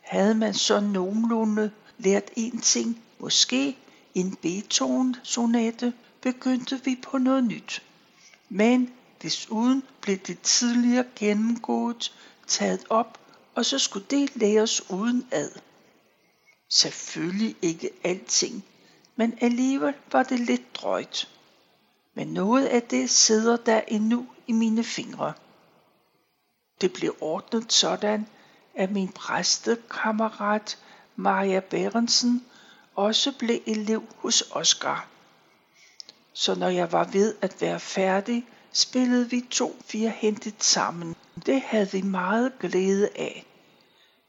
Havde 0.00 0.34
man 0.34 0.54
så 0.54 0.80
nogenlunde 0.80 1.70
lært 1.98 2.30
en 2.36 2.60
ting, 2.60 3.02
måske 3.18 3.78
en 4.14 4.36
Beethoven-sonate, 4.36 5.92
begyndte 6.20 6.84
vi 6.84 6.98
på 7.02 7.18
noget 7.18 7.44
nyt. 7.44 7.82
Men 8.48 8.92
desuden 9.22 9.82
blev 10.00 10.16
det 10.16 10.40
tidligere 10.40 11.04
gennemgået, 11.16 12.12
taget 12.46 12.84
op, 12.90 13.18
og 13.54 13.64
så 13.64 13.78
skulle 13.78 14.06
det 14.10 14.36
læres 14.36 14.90
uden 14.90 15.26
ad. 15.30 15.50
Selvfølgelig 16.74 17.56
ikke 17.62 17.90
alting, 18.04 18.64
men 19.16 19.38
alligevel 19.40 19.94
var 20.12 20.22
det 20.22 20.40
lidt 20.40 20.74
drøjt. 20.74 21.28
Men 22.14 22.28
noget 22.28 22.66
af 22.66 22.82
det 22.82 23.10
sidder 23.10 23.56
der 23.56 23.80
endnu 23.88 24.26
i 24.46 24.52
mine 24.52 24.84
fingre. 24.84 25.32
Det 26.80 26.92
blev 26.92 27.16
ordnet 27.20 27.72
sådan, 27.72 28.26
at 28.74 28.90
min 28.90 29.08
præstekammerat 29.08 30.78
Maja 31.16 31.60
Berensen 31.60 32.44
også 32.94 33.32
blev 33.38 33.60
elev 33.66 34.04
hos 34.16 34.44
Oscar. 34.50 35.08
Så 36.32 36.54
når 36.54 36.68
jeg 36.68 36.92
var 36.92 37.04
ved 37.04 37.34
at 37.40 37.60
være 37.60 37.80
færdig, 37.80 38.46
spillede 38.72 39.30
vi 39.30 39.40
to 39.50 39.76
fire 39.84 40.10
hentet 40.10 40.64
sammen. 40.64 41.16
Det 41.46 41.60
havde 41.60 41.92
vi 41.92 42.02
meget 42.02 42.52
glæde 42.60 43.08
af. 43.16 43.46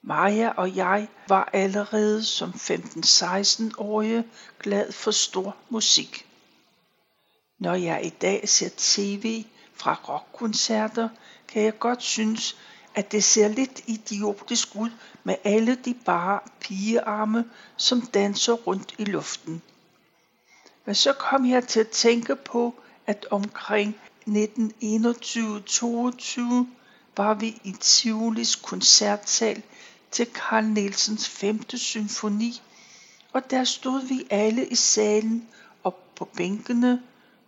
Maja 0.06 0.50
og 0.50 0.76
jeg 0.76 1.08
var 1.28 1.50
allerede 1.54 2.24
som 2.24 2.50
15-16-årige 2.50 4.24
glad 4.60 4.92
for 4.92 5.12
stor 5.12 5.56
musik. 5.70 6.28
Når 7.60 7.74
jeg 7.74 8.06
i 8.06 8.10
dag 8.10 8.50
ser 8.50 8.70
tv 8.78 9.46
fra 9.74 9.94
rockkoncerter, 10.10 11.10
kan 11.48 11.64
jeg 11.64 11.80
godt 11.80 12.04
synes, 12.04 12.58
at 12.96 13.12
det 13.12 13.24
ser 13.24 13.48
lidt 13.48 13.82
idiotisk 13.88 14.76
ud 14.76 14.90
med 15.24 15.36
alle 15.44 15.76
de 15.76 15.94
bare 16.06 16.40
pigearme, 16.60 17.46
som 17.78 18.02
danser 18.02 18.54
rundt 18.54 18.96
i 18.98 19.04
luften. 19.06 19.62
Men 20.86 20.96
så 20.96 21.14
kom 21.14 21.46
jeg 21.46 21.68
til 21.68 21.80
at 21.80 21.90
tænke 21.90 22.36
på, 22.36 22.76
at 23.08 23.26
omkring 23.32 23.98
1921-22 24.28 24.32
var 27.18 27.34
vi 27.34 27.48
i 27.64 27.76
Tivolis 27.80 28.56
koncertsal 28.56 29.64
til 30.14 30.28
Carl 30.34 30.64
Nielsens 30.64 31.30
5. 31.30 31.70
symfoni, 31.70 32.62
og 33.32 33.52
der 33.52 33.64
stod 33.64 34.08
vi 34.08 34.28
alle 34.30 34.68
i 34.68 34.76
salen 34.76 35.48
og 35.84 35.96
på 36.16 36.26
bænkene 36.26 37.02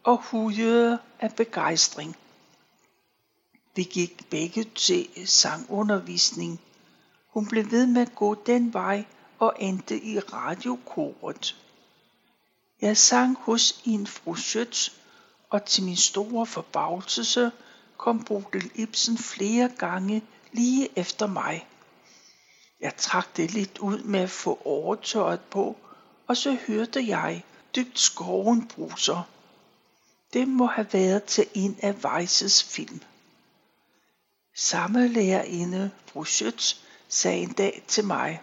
og 0.03 0.17
hujede 0.17 0.99
af 1.19 1.35
begejstring. 1.35 2.15
Vi 3.75 3.83
gik 3.83 4.29
begge 4.29 4.63
til 4.63 5.07
sangundervisning. 5.25 6.61
Hun 7.27 7.47
blev 7.47 7.71
ved 7.71 7.87
med 7.87 8.01
at 8.01 8.15
gå 8.15 8.35
den 8.35 8.73
vej 8.73 9.05
og 9.39 9.55
endte 9.59 10.03
i 10.03 10.19
radiokoret. 10.19 11.55
Jeg 12.81 12.97
sang 12.97 13.37
hos 13.39 13.81
en 13.85 14.07
fru 14.07 14.35
Schütz, 14.35 14.91
og 15.49 15.65
til 15.65 15.83
min 15.83 15.97
store 15.97 16.45
forbavselse 16.45 17.51
kom 17.97 18.23
Bodil 18.23 18.71
Ibsen 18.75 19.17
flere 19.17 19.69
gange 19.77 20.21
lige 20.51 20.89
efter 20.95 21.27
mig. 21.27 21.67
Jeg 22.79 22.93
trak 22.97 23.37
det 23.37 23.53
lidt 23.53 23.77
ud 23.77 23.99
med 23.99 24.19
at 24.19 24.29
få 24.29 24.61
overtøjet 24.65 25.41
på, 25.41 25.77
og 26.27 26.37
så 26.37 26.57
hørte 26.67 27.07
jeg 27.07 27.43
dybt 27.75 27.99
skoven 27.99 28.67
bruser. 28.67 29.29
Det 30.33 30.47
må 30.47 30.65
have 30.65 30.87
været 30.91 31.23
til 31.23 31.47
en 31.53 31.77
af 31.81 31.91
Weisses 32.05 32.63
film. 32.63 33.01
Samme 34.55 35.07
lærerinde, 35.07 35.91
fru 36.05 36.23
Schütz, 36.23 36.77
sagde 37.09 37.41
en 37.41 37.53
dag 37.53 37.83
til 37.87 38.05
mig, 38.05 38.41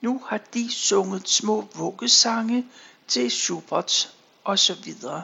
nu 0.00 0.22
har 0.26 0.38
de 0.38 0.72
sunget 0.72 1.28
små 1.28 1.68
vuggesange 1.74 2.66
til 3.08 3.30
Schubert 3.30 4.14
og 4.44 4.58
så 4.58 4.74
videre. 4.74 5.22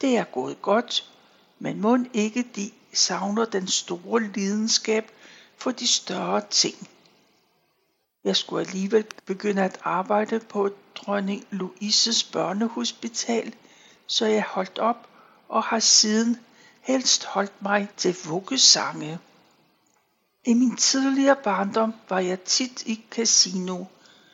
Det 0.00 0.16
er 0.16 0.24
gået 0.24 0.62
godt, 0.62 1.10
men 1.58 1.80
må 1.80 1.98
ikke 2.12 2.42
de 2.56 2.70
savner 2.92 3.44
den 3.44 3.68
store 3.68 4.22
lidenskab 4.22 5.10
for 5.56 5.70
de 5.70 5.86
større 5.86 6.42
ting. 6.50 6.88
Jeg 8.24 8.36
skulle 8.36 8.66
alligevel 8.66 9.04
begynde 9.26 9.62
at 9.62 9.78
arbejde 9.82 10.40
på 10.40 10.70
dronning 10.94 11.46
Louises 11.50 12.24
børnehospital, 12.24 13.54
så 14.06 14.26
jeg 14.26 14.42
holdt 14.42 14.78
op 14.78 15.08
og 15.48 15.62
har 15.62 15.78
siden 15.78 16.38
helst 16.80 17.24
holdt 17.24 17.62
mig 17.62 17.88
til 17.96 18.16
vuggesange. 18.28 19.18
I 20.44 20.54
min 20.54 20.76
tidligere 20.76 21.36
barndom 21.44 21.94
var 22.08 22.18
jeg 22.18 22.40
tit 22.40 22.82
i 22.86 23.04
casino. 23.10 23.84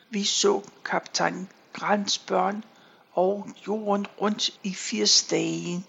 Vi 0.09 0.23
så 0.23 0.61
kaptajn 0.85 1.49
Grants 1.73 2.17
børn 2.17 2.63
og 3.11 3.49
jorden 3.67 4.07
rundt 4.21 4.59
i 4.63 4.73
80 4.73 5.23
dage. 5.23 5.85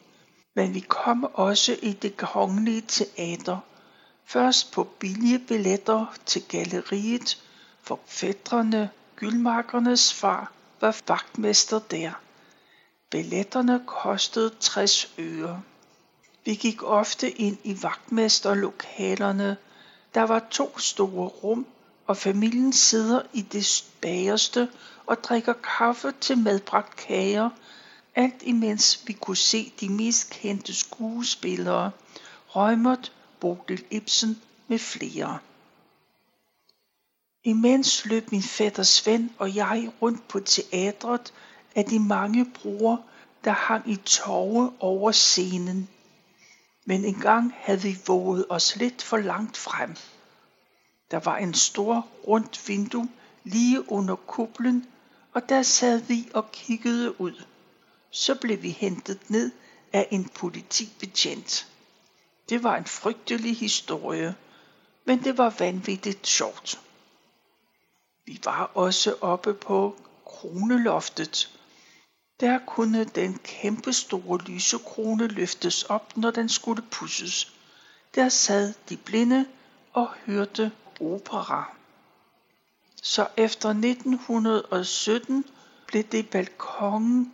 Men 0.54 0.75
vi 0.75 0.80
kom 0.80 1.25
også 1.35 1.76
i 1.83 1.92
det 1.92 2.16
kongelige 2.16 2.85
teater. 2.88 3.59
Først 4.26 4.73
på 4.73 4.85
billige 4.85 5.38
billetter 5.38 6.14
til 6.26 6.42
galleriet, 6.49 7.42
for 7.83 8.01
fædrene, 8.07 8.91
gyldmarkernes 9.17 10.15
far, 10.15 10.53
var 10.81 10.97
vagtmester 11.09 11.79
der. 11.79 12.13
Billetterne 13.11 13.83
kostede 13.87 14.51
60 14.61 15.13
øre. 15.19 15.63
Vi 16.45 16.55
gik 16.55 16.83
ofte 16.83 17.31
ind 17.31 17.59
i 17.65 17.83
vagtmesterlokalerne. 17.83 19.57
Der 20.15 20.23
var 20.23 20.47
to 20.51 20.79
store 20.79 21.29
rum, 21.29 21.67
og 22.07 22.17
familien 22.17 22.73
sidder 22.73 23.23
i 23.33 23.43
det 23.43 23.85
bagerste 24.01 24.69
og 25.07 25.25
drikker 25.25 25.53
kaffe 25.53 26.13
til 26.21 26.39
medbragt 26.39 26.97
kager, 26.97 27.51
alt 28.15 28.43
imens 28.43 29.03
vi 29.07 29.13
kunne 29.13 29.37
se 29.37 29.73
de 29.81 29.89
mest 29.89 30.31
kendte 30.31 30.75
skuespillere, 30.75 31.91
Rømert, 32.49 33.13
Bodil 33.41 33.85
Ibsen 33.91 34.43
med 34.69 34.79
flere. 34.79 35.39
Imens 37.44 38.04
løb 38.04 38.32
min 38.32 38.42
fætter 38.42 38.82
Svend 38.82 39.30
og 39.38 39.54
jeg 39.54 39.92
rundt 40.02 40.28
på 40.28 40.40
teatret 40.40 41.32
af 41.75 41.85
de 41.85 41.99
mange 41.99 42.44
broer, 42.54 42.97
der 43.44 43.50
hang 43.50 43.90
i 43.90 43.97
tårge 43.97 44.73
over 44.80 45.12
scenen. 45.12 45.88
Men 46.85 47.04
engang 47.04 47.54
havde 47.56 47.82
vi 47.82 47.99
våget 48.06 48.47
os 48.49 48.76
lidt 48.76 49.02
for 49.02 49.16
langt 49.16 49.56
frem. 49.56 49.97
Der 51.11 51.18
var 51.18 51.37
en 51.37 51.55
stor 51.55 52.09
rundt 52.26 52.68
vindue 52.68 53.09
lige 53.44 53.92
under 53.92 54.16
kuplen, 54.16 54.87
og 55.33 55.48
der 55.48 55.62
sad 55.62 56.00
vi 56.00 56.29
og 56.35 56.53
kiggede 56.53 57.20
ud. 57.20 57.44
Så 58.11 58.35
blev 58.35 58.62
vi 58.62 58.70
hentet 58.70 59.31
ned 59.31 59.50
af 59.92 60.09
en 60.11 60.24
politibetjent. 60.24 61.66
Det 62.48 62.62
var 62.62 62.76
en 62.76 62.85
frygtelig 62.87 63.57
historie, 63.57 64.35
men 65.05 65.24
det 65.24 65.38
var 65.38 65.55
vanvittigt 65.59 66.26
sjovt. 66.26 66.81
Vi 68.26 68.40
var 68.44 68.70
også 68.74 69.16
oppe 69.20 69.54
på 69.54 69.96
kroneloftet. 70.26 71.59
Der 72.40 72.59
kunne 72.66 73.04
den 73.04 73.38
kæmpestore 73.44 74.38
lysekrone 74.38 75.26
løftes 75.26 75.83
op, 75.83 76.16
når 76.16 76.30
den 76.30 76.48
skulle 76.48 76.83
pusses. 76.90 77.52
Der 78.14 78.28
sad 78.28 78.74
de 78.88 78.96
blinde 78.96 79.46
og 79.92 80.09
hørte 80.26 80.72
opera. 81.00 81.76
Så 83.02 83.28
efter 83.37 83.68
1917 83.68 85.44
blev 85.87 86.02
det 86.02 86.30
balkongen, 86.30 87.33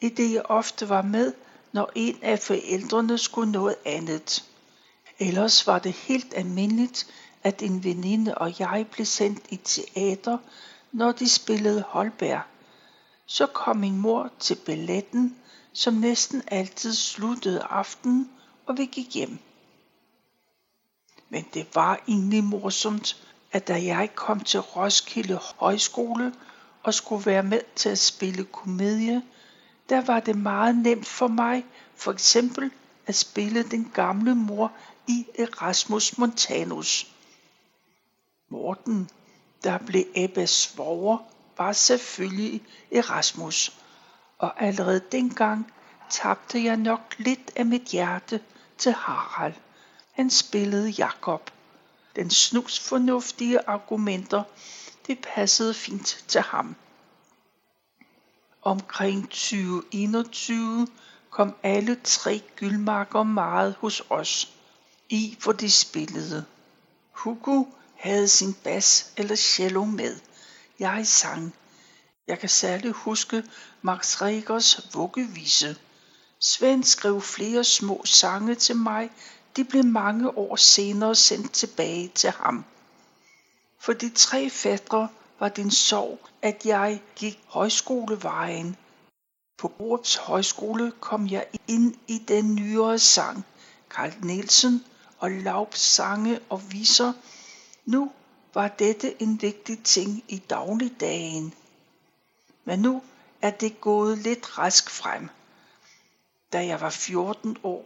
i 0.00 0.08
det 0.08 0.32
jeg 0.32 0.42
ofte 0.44 0.88
var 0.88 1.02
med, 1.02 1.32
når 1.72 1.92
en 1.94 2.18
af 2.22 2.38
forældrene 2.38 3.18
skulle 3.18 3.52
noget 3.52 3.76
andet. 3.84 4.44
Ellers 5.18 5.66
var 5.66 5.78
det 5.78 5.92
helt 5.92 6.34
almindeligt, 6.36 7.06
at 7.42 7.62
en 7.62 7.84
veninde 7.84 8.34
og 8.34 8.60
jeg 8.60 8.86
blev 8.90 9.06
sendt 9.06 9.44
i 9.48 9.56
teater, 9.56 10.38
når 10.92 11.12
de 11.12 11.28
spillede 11.28 11.84
Holberg. 11.88 12.40
Så 13.26 13.46
kom 13.46 13.76
min 13.76 13.98
mor 13.98 14.30
til 14.38 14.54
balletten, 14.66 15.36
som 15.72 15.94
næsten 15.94 16.42
altid 16.46 16.94
sluttede 16.94 17.62
aftenen, 17.62 18.30
og 18.66 18.78
vi 18.78 18.84
gik 18.84 19.14
hjem. 19.14 19.38
Men 21.28 21.44
det 21.54 21.66
var 21.74 22.00
egentlig 22.08 22.44
morsomt, 22.44 23.26
at 23.52 23.68
da 23.68 23.84
jeg 23.84 24.10
kom 24.14 24.40
til 24.40 24.60
Roskilde 24.60 25.40
Højskole 25.56 26.34
og 26.82 26.94
skulle 26.94 27.26
være 27.26 27.42
med 27.42 27.60
til 27.76 27.88
at 27.88 27.98
spille 27.98 28.44
komedie, 28.44 29.22
der 29.88 30.00
var 30.04 30.20
det 30.20 30.36
meget 30.38 30.76
nemt 30.76 31.06
for 31.06 31.28
mig 31.28 31.64
for 31.94 32.12
eksempel 32.12 32.70
at 33.06 33.14
spille 33.14 33.62
den 33.62 33.90
gamle 33.94 34.34
mor 34.34 34.72
i 35.06 35.26
Erasmus 35.38 36.18
Montanus. 36.18 37.15
Morten, 38.48 39.10
der 39.64 39.78
blev 39.78 40.04
Ebbe 40.14 40.46
svoger, 40.46 41.18
var 41.56 41.72
selvfølgelig 41.72 42.62
Erasmus, 42.92 43.78
og 44.38 44.62
allerede 44.62 45.00
dengang 45.12 45.72
tabte 46.10 46.64
jeg 46.64 46.76
nok 46.76 47.14
lidt 47.18 47.50
af 47.56 47.66
mit 47.66 47.82
hjerte 47.82 48.40
til 48.78 48.92
Harald. 48.92 49.54
Han 50.12 50.30
spillede 50.30 50.88
Jakob. 50.88 51.50
Den 52.16 52.30
snusfornuftige 52.30 53.68
argumenter, 53.68 54.42
det 55.06 55.18
passede 55.34 55.74
fint 55.74 56.24
til 56.28 56.40
ham. 56.40 56.76
Omkring 58.62 59.22
2021 59.30 60.88
kom 61.30 61.54
alle 61.62 62.00
tre 62.04 62.42
gyldmarker 62.56 63.22
meget 63.22 63.74
hos 63.80 64.02
os, 64.10 64.52
i 65.08 65.36
for 65.40 65.52
de 65.52 65.70
spillede. 65.70 66.44
Hugo 67.12 67.64
havde 68.06 68.28
sin 68.28 68.54
bas 68.54 69.12
eller 69.16 69.36
cello 69.36 69.84
med. 69.84 70.16
Jeg 70.78 71.06
sang. 71.06 71.54
Jeg 72.28 72.38
kan 72.38 72.48
særligt 72.48 72.96
huske 72.96 73.44
Max 73.82 74.22
Regers 74.22 74.94
vuggevise. 74.94 75.76
Svend 76.40 76.84
skrev 76.84 77.22
flere 77.22 77.64
små 77.64 78.02
sange 78.04 78.54
til 78.54 78.76
mig. 78.76 79.10
De 79.56 79.64
blev 79.64 79.84
mange 79.84 80.38
år 80.38 80.56
senere 80.56 81.14
sendt 81.14 81.52
tilbage 81.52 82.08
til 82.08 82.30
ham. 82.30 82.64
For 83.80 83.92
de 83.92 84.10
tre 84.10 84.50
fædre 84.50 85.08
var 85.40 85.48
det 85.48 85.72
sorg, 85.72 86.18
at 86.42 86.66
jeg 86.66 87.02
gik 87.16 87.40
højskolevejen. 87.46 88.76
På 89.58 89.68
Borups 89.68 90.16
Højskole 90.16 90.92
kom 91.00 91.30
jeg 91.30 91.46
ind 91.68 91.94
i 92.06 92.18
den 92.18 92.54
nyere 92.54 92.98
sang. 92.98 93.44
Carl 93.88 94.12
Nielsen 94.22 94.84
og 95.18 95.30
Laubs 95.30 95.78
sange 95.78 96.40
og 96.48 96.72
viser 96.72 97.12
nu 97.86 98.12
var 98.54 98.68
dette 98.68 99.22
en 99.22 99.42
vigtig 99.42 99.82
ting 99.82 100.24
i 100.28 100.38
dagligdagen. 100.38 101.54
Men 102.64 102.78
nu 102.78 103.02
er 103.42 103.50
det 103.50 103.80
gået 103.80 104.18
lidt 104.18 104.58
rask 104.58 104.90
frem. 104.90 105.28
Da 106.52 106.66
jeg 106.66 106.80
var 106.80 106.90
14 106.90 107.56
år, 107.62 107.84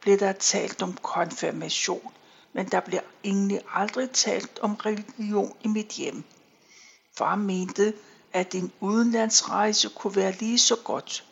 blev 0.00 0.18
der 0.18 0.32
talt 0.32 0.82
om 0.82 0.96
konfirmation, 1.02 2.12
men 2.52 2.68
der 2.68 2.80
blev 2.80 3.00
egentlig 3.24 3.60
aldrig 3.74 4.10
talt 4.10 4.58
om 4.58 4.74
religion 4.74 5.56
i 5.64 5.68
mit 5.68 5.88
hjem. 5.88 6.24
Far 7.18 7.34
mente, 7.34 7.94
at 8.32 8.54
en 8.54 8.72
udenlandsrejse 8.80 9.88
kunne 9.88 10.16
være 10.16 10.32
lige 10.32 10.58
så 10.58 10.76
godt. 10.84 11.24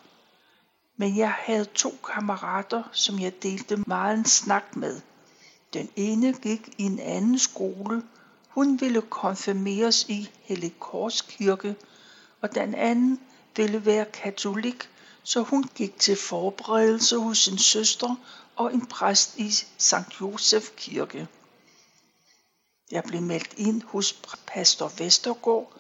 Men 0.96 1.16
jeg 1.16 1.30
havde 1.30 1.64
to 1.64 1.90
kammerater, 2.12 2.82
som 2.92 3.18
jeg 3.20 3.42
delte 3.42 3.76
meget 3.76 4.18
en 4.18 4.24
snak 4.24 4.76
med. 4.76 5.00
Den 5.72 5.90
ene 5.96 6.32
gik 6.32 6.68
i 6.78 6.82
en 6.82 6.98
anden 6.98 7.38
skole. 7.38 8.02
Hun 8.48 8.80
ville 8.80 9.02
konfirmeres 9.02 10.06
i 10.08 10.30
Helligkors 10.42 11.20
kirke, 11.20 11.76
og 12.40 12.54
den 12.54 12.74
anden 12.74 13.20
ville 13.56 13.86
være 13.86 14.04
katolik, 14.04 14.88
så 15.22 15.42
hun 15.42 15.64
gik 15.74 15.98
til 15.98 16.16
forberedelse 16.16 17.18
hos 17.18 17.38
sin 17.38 17.58
søster 17.58 18.16
og 18.56 18.74
en 18.74 18.86
præst 18.86 19.38
i 19.38 19.50
St. 19.78 20.20
Josef 20.20 20.70
kirke. 20.76 21.28
Jeg 22.90 23.04
blev 23.04 23.22
meldt 23.22 23.54
ind 23.56 23.82
hos 23.82 24.12
pastor 24.46 24.92
Vestergaard 24.98 25.72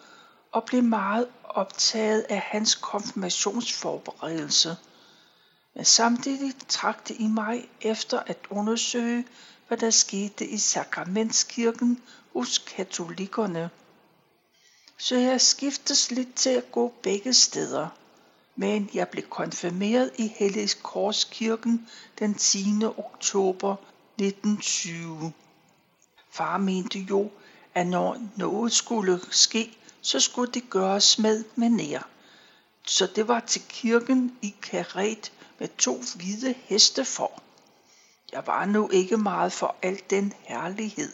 og 0.52 0.64
blev 0.64 0.82
meget 0.82 1.28
optaget 1.44 2.26
af 2.28 2.40
hans 2.40 2.74
konfirmationsforberedelse. 2.74 4.76
Men 5.74 5.84
samtidig 5.84 6.54
trak 6.68 7.08
det 7.08 7.16
i 7.18 7.26
mig 7.26 7.68
efter 7.80 8.18
at 8.26 8.38
undersøge, 8.50 9.24
hvad 9.68 9.78
der 9.78 9.90
skete 9.90 10.46
i 10.46 10.58
sakramentskirken 10.58 12.02
hos 12.32 12.58
katolikkerne. 12.58 13.70
Så 14.98 15.16
jeg 15.16 15.40
skiftes 15.40 16.10
lidt 16.10 16.34
til 16.34 16.50
at 16.50 16.72
gå 16.72 16.94
begge 17.02 17.34
steder. 17.34 17.88
Men 18.56 18.90
jeg 18.94 19.08
blev 19.08 19.24
konfirmeret 19.24 20.10
i 20.18 20.26
Hellig 20.26 20.68
Korskirken 20.82 21.88
den 22.18 22.34
10. 22.34 22.64
oktober 22.84 23.76
1920. 24.18 25.32
Far 26.30 26.58
mente 26.58 26.98
jo, 26.98 27.30
at 27.74 27.86
når 27.86 28.16
noget 28.36 28.72
skulle 28.72 29.20
ske, 29.30 29.78
så 30.00 30.20
skulle 30.20 30.52
det 30.52 30.70
gøres 30.70 31.18
med 31.18 31.44
maner. 31.56 32.02
Så 32.86 33.06
det 33.16 33.28
var 33.28 33.40
til 33.40 33.62
kirken 33.68 34.38
i 34.42 34.54
karet 34.62 35.32
med 35.58 35.68
to 35.78 36.02
hvide 36.16 36.54
heste 36.58 37.04
for. 37.04 37.42
Jeg 38.32 38.46
var 38.46 38.64
nu 38.64 38.90
ikke 38.92 39.16
meget 39.16 39.52
for 39.52 39.76
al 39.82 40.00
den 40.10 40.32
herlighed. 40.40 41.12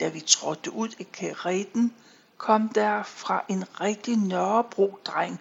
Da 0.00 0.08
vi 0.08 0.20
trådte 0.20 0.72
ud 0.72 0.88
i 0.98 1.02
kareten, 1.02 1.94
kom 2.36 2.68
der 2.68 3.02
fra 3.02 3.44
en 3.48 3.80
rigtig 3.80 4.16
Nørrebro-dreng. 4.16 5.40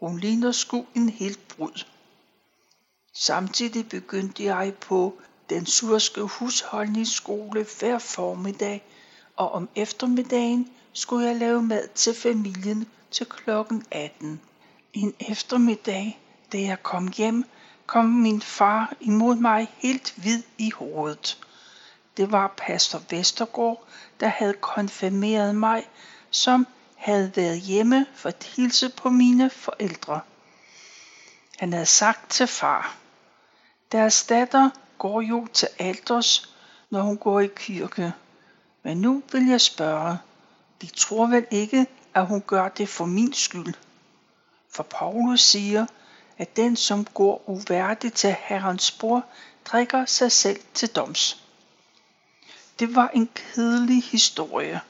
Hun 0.00 0.18
ligner 0.18 0.52
sku 0.52 0.84
en 0.94 1.08
helt 1.08 1.48
brud. 1.48 1.84
Samtidig 3.12 3.88
begyndte 3.88 4.44
jeg 4.44 4.74
på 4.80 5.14
den 5.50 5.66
surske 5.66 6.22
husholdningsskole 6.22 7.66
hver 7.78 7.98
formiddag, 7.98 8.84
og 9.36 9.52
om 9.52 9.68
eftermiddagen 9.74 10.70
skulle 10.92 11.26
jeg 11.26 11.36
lave 11.36 11.62
mad 11.62 11.88
til 11.94 12.14
familien 12.14 12.88
til 13.10 13.26
klokken 13.26 13.84
18. 13.90 14.40
En 14.92 15.14
eftermiddag, 15.20 16.20
da 16.52 16.60
jeg 16.60 16.82
kom 16.82 17.08
hjem, 17.16 17.44
kom 17.86 18.04
min 18.04 18.42
far 18.42 18.92
imod 19.00 19.36
mig 19.36 19.74
helt 19.76 20.14
hvid 20.16 20.42
i 20.58 20.70
hovedet. 20.70 21.46
Det 22.16 22.32
var 22.32 22.54
pastor 22.56 23.02
Vestergaard, 23.10 23.84
der 24.20 24.28
havde 24.28 24.54
konfirmeret 24.54 25.54
mig, 25.54 25.88
som 26.30 26.66
havde 26.96 27.32
været 27.36 27.60
hjemme 27.60 28.06
for 28.14 28.28
at 28.28 28.52
hilse 28.56 28.88
på 28.88 29.10
mine 29.10 29.50
forældre. 29.50 30.20
Han 31.58 31.72
havde 31.72 31.86
sagt 31.86 32.30
til 32.30 32.46
far, 32.46 32.96
deres 33.92 34.24
datter 34.24 34.70
går 34.98 35.20
jo 35.20 35.46
til 35.52 35.68
alders, 35.78 36.54
når 36.90 37.00
hun 37.00 37.16
går 37.16 37.40
i 37.40 37.48
kirke. 37.56 38.12
Men 38.82 38.96
nu 38.96 39.22
vil 39.32 39.46
jeg 39.48 39.60
spørge, 39.60 40.18
de 40.80 40.86
tror 40.86 41.26
vel 41.26 41.46
ikke, 41.50 41.86
at 42.14 42.26
hun 42.26 42.40
gør 42.46 42.68
det 42.68 42.88
for 42.88 43.04
min 43.04 43.32
skyld? 43.32 43.74
For 44.70 44.82
Paulus 44.82 45.40
siger, 45.40 45.86
at 46.38 46.56
den, 46.56 46.76
som 46.76 47.04
går 47.04 47.42
uværdigt 47.46 48.14
til 48.14 48.36
Herrens 48.38 48.82
spor, 48.82 49.24
drikker 49.64 50.04
sig 50.04 50.32
selv 50.32 50.60
til 50.74 50.88
doms. 50.88 51.42
Det 52.78 52.94
var 52.94 53.08
en 53.08 53.28
kedelig 53.34 54.02
historie. 54.02 54.80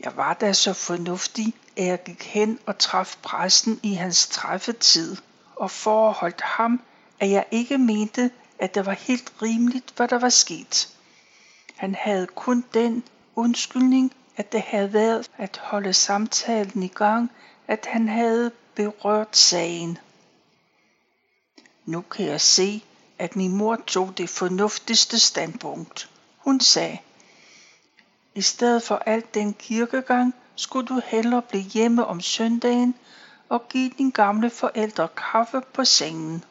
Jeg 0.00 0.16
var 0.16 0.34
da 0.34 0.52
så 0.52 0.72
fornuftig, 0.72 1.54
at 1.76 1.86
jeg 1.86 2.02
gik 2.02 2.22
hen 2.22 2.58
og 2.66 2.78
traf 2.78 3.16
præsten 3.22 3.80
i 3.82 3.94
hans 3.94 4.28
træffetid 4.28 5.16
og 5.56 5.70
forholdt 5.70 6.40
ham, 6.40 6.80
at 7.20 7.30
jeg 7.30 7.44
ikke 7.50 7.78
mente, 7.78 8.30
at 8.58 8.74
det 8.74 8.86
var 8.86 8.92
helt 8.92 9.32
rimeligt, 9.42 9.92
hvad 9.96 10.08
der 10.08 10.18
var 10.18 10.28
sket. 10.28 10.88
Han 11.76 11.94
havde 11.94 12.26
kun 12.26 12.64
den 12.74 13.04
undskyldning, 13.36 14.12
at 14.36 14.52
det 14.52 14.60
havde 14.60 14.92
været 14.92 15.30
at 15.36 15.60
holde 15.62 15.92
samtalen 15.92 16.82
i 16.82 16.88
gang, 16.88 17.30
at 17.68 17.86
han 17.86 18.08
havde 18.08 18.50
berørt 18.80 19.36
sagen. 19.36 19.98
Nu 21.84 22.00
kan 22.00 22.26
jeg 22.26 22.40
se, 22.40 22.84
at 23.18 23.36
min 23.36 23.56
mor 23.56 23.76
tog 23.76 24.18
det 24.18 24.28
fornuftigste 24.28 25.18
standpunkt. 25.18 26.10
Hun 26.38 26.60
sagde, 26.60 26.98
i 28.34 28.42
stedet 28.42 28.82
for 28.82 28.96
alt 28.96 29.34
den 29.34 29.54
kirkegang, 29.54 30.34
skulle 30.54 30.86
du 30.86 31.00
hellere 31.04 31.42
blive 31.42 31.62
hjemme 31.62 32.06
om 32.06 32.20
søndagen 32.20 32.94
og 33.48 33.68
give 33.68 33.90
din 33.98 34.10
gamle 34.10 34.50
forældre 34.50 35.08
kaffe 35.16 35.60
på 35.60 35.84
sengen. 35.84 36.44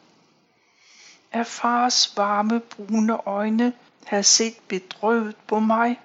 At 1.32 1.46
fars 1.46 2.16
varme 2.16 2.60
brune 2.60 3.26
øjne 3.26 3.72
havde 4.04 4.22
set 4.22 4.56
bedrøvet 4.68 5.36
på 5.46 5.60
mig, 5.60 6.00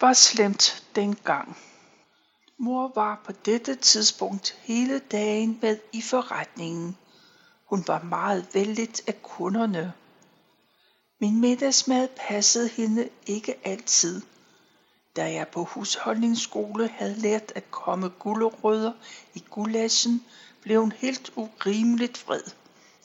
var 0.00 0.12
slemt 0.12 0.84
dengang. 0.94 1.56
Mor 2.60 2.92
var 2.94 3.20
på 3.24 3.32
dette 3.32 3.74
tidspunkt 3.74 4.58
hele 4.62 4.98
dagen 4.98 5.58
med 5.62 5.78
i 5.92 6.02
forretningen. 6.02 6.96
Hun 7.64 7.84
var 7.86 8.02
meget 8.02 8.46
vældigt 8.54 9.02
af 9.06 9.22
kunderne. 9.22 9.92
Min 11.20 11.40
middagsmad 11.40 12.08
passede 12.16 12.68
hende 12.68 13.08
ikke 13.26 13.66
altid. 13.66 14.22
Da 15.16 15.32
jeg 15.32 15.48
på 15.48 15.64
husholdningsskole 15.64 16.88
havde 16.88 17.20
lært 17.20 17.52
at 17.54 17.70
komme 17.70 18.08
gulerødder 18.08 18.92
i 19.34 19.44
gulaschen, 19.50 20.24
blev 20.62 20.80
hun 20.80 20.92
helt 20.92 21.32
urimeligt 21.36 22.26
vred. 22.26 22.42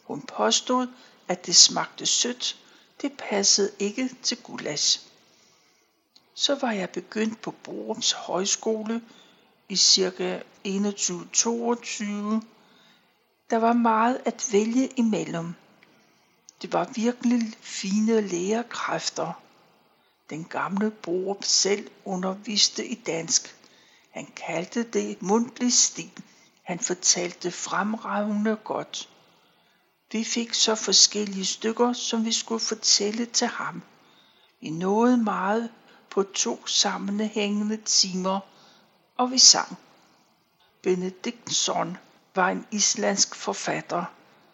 Hun 0.03 0.21
påstod, 0.21 0.87
at 1.27 1.45
det 1.45 1.55
smagte 1.55 2.05
sødt. 2.05 2.57
Det 3.01 3.11
passede 3.17 3.71
ikke 3.79 4.09
til 4.23 4.37
gulasch. 4.37 5.01
Så 6.33 6.55
var 6.55 6.71
jeg 6.71 6.89
begyndt 6.89 7.41
på 7.41 7.51
Borums 7.51 8.11
Højskole 8.11 9.01
i 9.73 9.75
cirka 9.75 10.39
21-22. 10.67 10.71
Der 13.49 13.57
var 13.57 13.73
meget 13.73 14.21
at 14.25 14.49
vælge 14.51 14.89
imellem. 14.97 15.53
Det 16.61 16.73
var 16.73 16.89
virkelig 16.95 17.41
fine 17.61 18.21
lærerkræfter. 18.21 19.41
Den 20.29 20.43
gamle 20.43 20.91
Borup 20.91 21.43
selv 21.43 21.89
underviste 22.05 22.87
i 22.87 22.95
dansk. 22.95 23.55
Han 24.11 24.27
kaldte 24.35 24.83
det 24.83 25.21
mundtlig 25.21 25.73
stil. 25.73 26.11
Han 26.63 26.79
fortalte 26.79 27.51
fremragende 27.51 28.55
godt. 28.55 29.09
Vi 30.11 30.23
fik 30.23 30.53
så 30.53 30.75
forskellige 30.75 31.45
stykker, 31.45 31.93
som 31.93 32.25
vi 32.25 32.31
skulle 32.31 32.61
fortælle 32.61 33.25
til 33.25 33.47
ham. 33.47 33.81
Vi 34.61 34.69
nåede 34.69 35.17
meget 35.17 35.69
på 36.09 36.23
to 36.23 36.67
sammenhængende 36.67 37.77
timer, 37.77 38.39
og 39.17 39.31
vi 39.31 39.37
sang. 39.37 39.77
Benediktsson 40.81 41.97
var 42.35 42.49
en 42.49 42.67
islandsk 42.71 43.35
forfatter. 43.35 44.05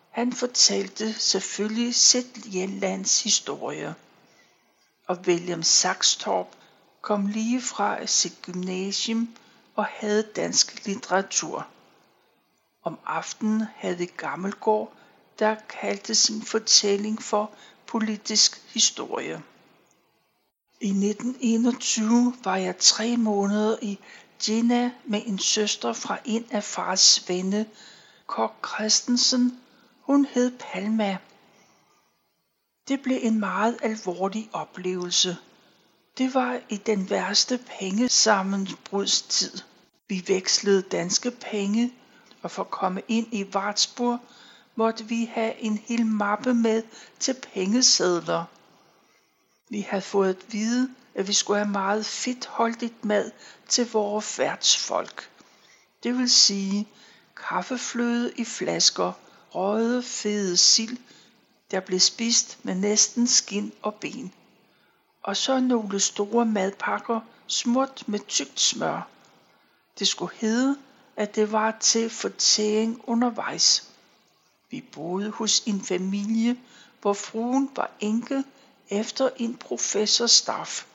Han 0.10 0.34
fortalte 0.34 1.14
selvfølgelig 1.14 1.96
sit 1.96 2.38
hjemlands 2.46 3.24
historie. 3.24 3.96
Og 5.08 5.18
William 5.28 5.64
Saxtorp 5.64 6.48
kom 7.02 7.28
lige 7.28 7.62
fra 7.62 8.06
sit 8.06 8.42
gymnasium 8.42 9.36
og 9.76 9.86
havde 9.86 10.24
dansk 10.24 10.86
litteratur. 10.86 11.68
Om 12.84 13.00
aftenen 13.06 13.64
havde 13.76 14.06
Gammelgård 14.06 14.94
der 15.40 15.56
kaldte 15.70 16.16
sin 16.16 16.42
fortælling 16.42 17.22
for 17.22 17.52
politisk 17.86 18.62
historie. 18.74 19.44
I 20.82 20.90
1921 20.90 22.36
var 22.44 22.56
jeg 22.56 22.78
tre 22.78 23.18
måneder 23.18 23.78
i 23.82 24.00
Gina 24.44 24.92
med 25.06 25.22
en 25.26 25.40
søster 25.40 25.94
fra 25.94 26.18
en 26.26 26.46
af 26.52 26.64
fars 26.64 27.30
venne, 27.30 27.66
Kok 28.28 28.68
Christensen. 28.68 29.60
Hun 30.02 30.26
hed 30.26 30.52
Palma. 30.60 31.18
Det 32.88 33.02
blev 33.02 33.20
en 33.22 33.40
meget 33.40 33.78
alvorlig 33.84 34.50
oplevelse. 34.54 35.38
Det 36.18 36.34
var 36.34 36.60
i 36.70 36.78
den 36.78 37.10
værste 37.10 37.60
pengesammenbrudstid. 37.80 39.58
Vi 40.08 40.24
vekslede 40.28 40.82
danske 40.82 41.32
penge, 41.32 41.94
og 42.42 42.52
for 42.52 42.64
at 42.64 42.72
komme 42.72 43.02
ind 43.08 43.28
i 43.32 43.54
Vartsburg 43.54 44.20
måtte 44.76 45.06
vi 45.06 45.26
have 45.26 45.60
en 45.60 45.78
hel 45.78 46.06
mappe 46.06 46.54
med 46.54 46.84
til 47.20 47.36
pengesedler. 47.54 48.46
Vi 49.70 49.82
havde 49.82 50.02
fået 50.02 50.30
at 50.30 50.54
vide, 50.54 50.90
at 51.16 51.28
vi 51.28 51.34
skulle 51.34 51.60
have 51.60 51.72
meget 51.72 52.06
fedtholdigt 52.06 53.06
mad 53.06 53.32
til 53.68 53.92
vores 53.92 54.40
værtsfolk. 54.40 55.30
Det 56.04 56.18
vil 56.18 56.30
sige 56.30 56.88
kaffefløde 57.36 58.32
i 58.36 58.46
flasker, 58.46 59.12
røde 59.50 60.04
fede 60.04 60.58
sild, 60.58 60.98
der 61.72 61.80
blev 61.80 62.00
spist 62.00 62.58
med 62.64 62.76
næsten 62.76 63.28
skin 63.28 63.74
og 63.82 63.96
ben. 63.96 64.34
Og 65.24 65.38
så 65.38 65.60
nogle 65.60 66.00
store 66.00 66.46
madpakker 66.46 67.20
smurt 67.48 68.04
med 68.08 68.20
tykt 68.28 68.60
smør. 68.60 69.08
Det 70.00 70.08
skulle 70.08 70.36
hedde, 70.36 70.78
at 71.16 71.36
det 71.36 71.52
var 71.52 71.78
til 71.80 72.10
fortæring 72.10 73.02
undervejs. 73.08 73.90
Vi 74.72 74.82
boede 74.92 75.30
hos 75.30 75.64
en 75.66 75.82
familie, 75.82 76.58
hvor 77.02 77.14
fruen 77.14 77.70
var 77.76 77.92
enke 78.00 78.44
efter 78.90 79.30
en 79.38 79.58
professors 79.58 80.32
staff. 80.32 80.86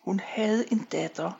Hun 0.00 0.20
havde 0.20 0.72
en 0.72 0.86
datter. 0.92 1.32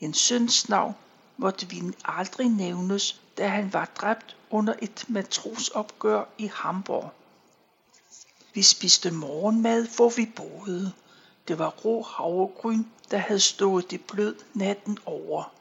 En 0.00 0.14
søns 0.14 0.68
navn 0.68 0.94
måtte 1.36 1.68
vi 1.68 1.82
aldrig 2.04 2.48
nævnes, 2.48 3.20
da 3.38 3.48
han 3.48 3.72
var 3.72 3.84
dræbt 3.84 4.36
under 4.50 4.74
et 4.82 5.04
matrosopgør 5.08 6.24
i 6.38 6.50
Hamburg. 6.54 7.10
Vi 8.54 8.62
spiste 8.62 9.10
morgenmad, 9.10 9.86
hvor 9.96 10.08
vi 10.08 10.26
boede. 10.36 10.92
Det 11.48 11.58
var 11.58 11.68
rå 11.68 12.02
havregryn, 12.02 12.84
der 13.10 13.18
havde 13.18 13.40
stået 13.40 13.92
i 13.92 13.98
blød 13.98 14.36
natten 14.54 14.98
over. 15.06 15.52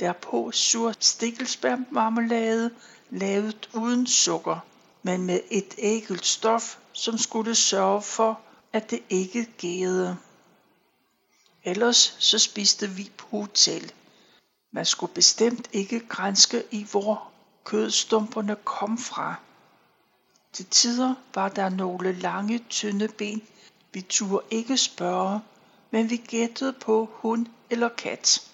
Derpå 0.00 0.50
sur 0.52 0.94
stikkelsbærmarmelade, 1.00 2.70
lavet 3.10 3.68
uden 3.74 4.06
sukker, 4.06 4.58
men 5.02 5.22
med 5.22 5.40
et 5.50 5.74
ægelt 5.78 6.26
stof, 6.26 6.76
som 6.92 7.18
skulle 7.18 7.54
sørge 7.54 8.02
for, 8.02 8.40
at 8.74 8.90
det 8.90 9.02
ikke 9.10 9.46
gærede. 9.58 10.16
Ellers 11.64 12.16
så 12.18 12.38
spiste 12.38 12.90
vi 12.90 13.10
på 13.16 13.26
hotel. 13.36 13.92
Man 14.72 14.86
skulle 14.86 15.14
bestemt 15.14 15.68
ikke 15.72 16.00
grænske 16.08 16.62
i, 16.70 16.86
hvor 16.90 17.30
kødstumperne 17.64 18.56
kom 18.64 18.98
fra. 18.98 19.34
Til 20.52 20.66
tider 20.66 21.14
var 21.34 21.48
der 21.48 21.68
nogle 21.68 22.12
lange, 22.12 22.64
tynde 22.70 23.08
ben. 23.08 23.42
Vi 23.92 24.00
turde 24.02 24.46
ikke 24.50 24.76
spørge, 24.76 25.40
men 25.90 26.10
vi 26.10 26.16
gættede 26.16 26.72
på 26.72 27.08
hund 27.12 27.46
eller 27.70 27.88
kat. 27.88 28.50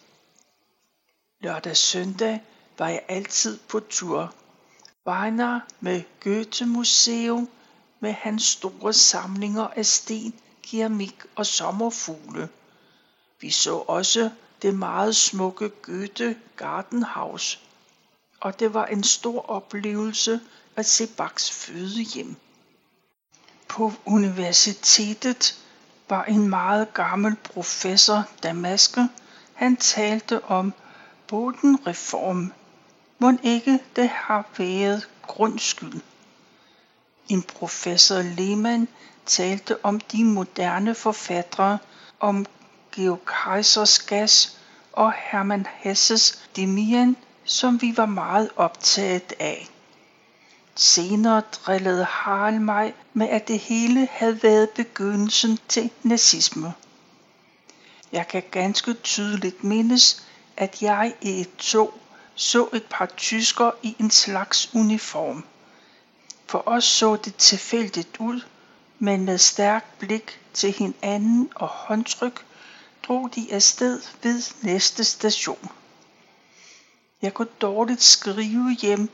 Lørdag 1.40 1.76
søndag 1.76 2.42
var 2.78 2.88
jeg 2.88 3.04
altid 3.08 3.58
på 3.68 3.80
tur. 3.80 4.34
Weiner 5.06 5.60
med 5.80 6.02
Goethe 6.24 6.66
Museum 6.66 7.48
med 8.00 8.12
hans 8.12 8.42
store 8.42 8.92
samlinger 8.92 9.66
af 9.76 9.86
sten, 9.86 10.34
keramik 10.62 11.16
og 11.36 11.46
sommerfugle. 11.46 12.48
Vi 13.40 13.50
så 13.50 13.76
også 13.76 14.30
det 14.62 14.74
meget 14.74 15.16
smukke 15.16 15.68
Goethe 15.68 16.36
Gartenhaus, 16.56 17.60
og 18.40 18.60
det 18.60 18.74
var 18.74 18.86
en 18.86 19.02
stor 19.02 19.50
oplevelse 19.50 20.40
at 20.76 20.86
se 20.86 21.06
Bachs 21.06 21.50
fødehjem. 21.50 22.36
På 23.68 23.92
universitetet 24.04 25.58
var 26.08 26.24
en 26.24 26.48
meget 26.48 26.94
gammel 26.94 27.36
professor 27.36 28.24
Damaske. 28.42 29.08
Han 29.54 29.76
talte 29.76 30.44
om 30.44 30.72
Bodenreform. 31.28 32.52
Må 33.18 33.32
ikke 33.42 33.78
det 33.96 34.08
har 34.08 34.48
været 34.58 35.08
grundskyld. 35.22 36.00
En 37.30 37.42
professor 37.42 38.22
Lehmann 38.22 38.88
talte 39.26 39.84
om 39.84 40.00
de 40.00 40.24
moderne 40.24 40.94
forfattere, 40.94 41.78
om 42.20 42.46
Georg 42.92 43.20
Kaisers 43.26 43.98
gas 43.98 44.58
og 44.92 45.12
Hermann 45.16 45.66
Hesses 45.76 46.48
Demian, 46.56 47.16
som 47.44 47.82
vi 47.82 47.96
var 47.96 48.06
meget 48.06 48.50
optaget 48.56 49.32
af. 49.38 49.68
Senere 50.74 51.40
drillede 51.40 52.04
Harald 52.04 52.58
mig 52.58 52.94
med, 53.12 53.28
at 53.28 53.48
det 53.48 53.58
hele 53.58 54.08
havde 54.12 54.42
været 54.42 54.70
begyndelsen 54.70 55.58
til 55.68 55.90
nazisme. 56.02 56.72
Jeg 58.12 58.28
kan 58.28 58.42
ganske 58.50 58.94
tydeligt 58.94 59.64
mindes, 59.64 60.26
at 60.56 60.82
jeg 60.82 61.14
i 61.20 61.40
et 61.40 61.56
tog 61.56 61.94
så 62.34 62.68
et 62.72 62.84
par 62.90 63.06
tyskere 63.06 63.72
i 63.82 63.96
en 63.98 64.10
slags 64.10 64.74
uniform. 64.74 65.44
For 66.50 66.62
os 66.66 66.84
så 66.84 67.16
det 67.16 67.36
tilfældigt 67.36 68.16
ud, 68.18 68.40
men 68.98 69.24
med 69.24 69.38
stærkt 69.38 69.98
blik 69.98 70.40
til 70.52 70.72
hinanden 70.72 71.50
og 71.54 71.68
håndtryk 71.68 72.44
drog 73.02 73.30
de 73.34 73.46
afsted 73.52 74.00
ved 74.22 74.42
næste 74.62 75.04
station. 75.04 75.70
Jeg 77.22 77.34
kunne 77.34 77.48
dårligt 77.60 78.02
skrive 78.02 78.74
hjem, 78.74 79.08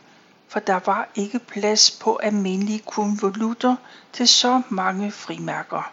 for 0.49 0.61
der 0.61 0.81
var 0.85 1.09
ikke 1.14 1.38
plads 1.38 1.90
på 1.90 2.16
almindelige 2.16 2.79
konvolutter 2.79 3.77
til 4.12 4.29
så 4.29 4.62
mange 4.68 5.12
frimærker. 5.12 5.92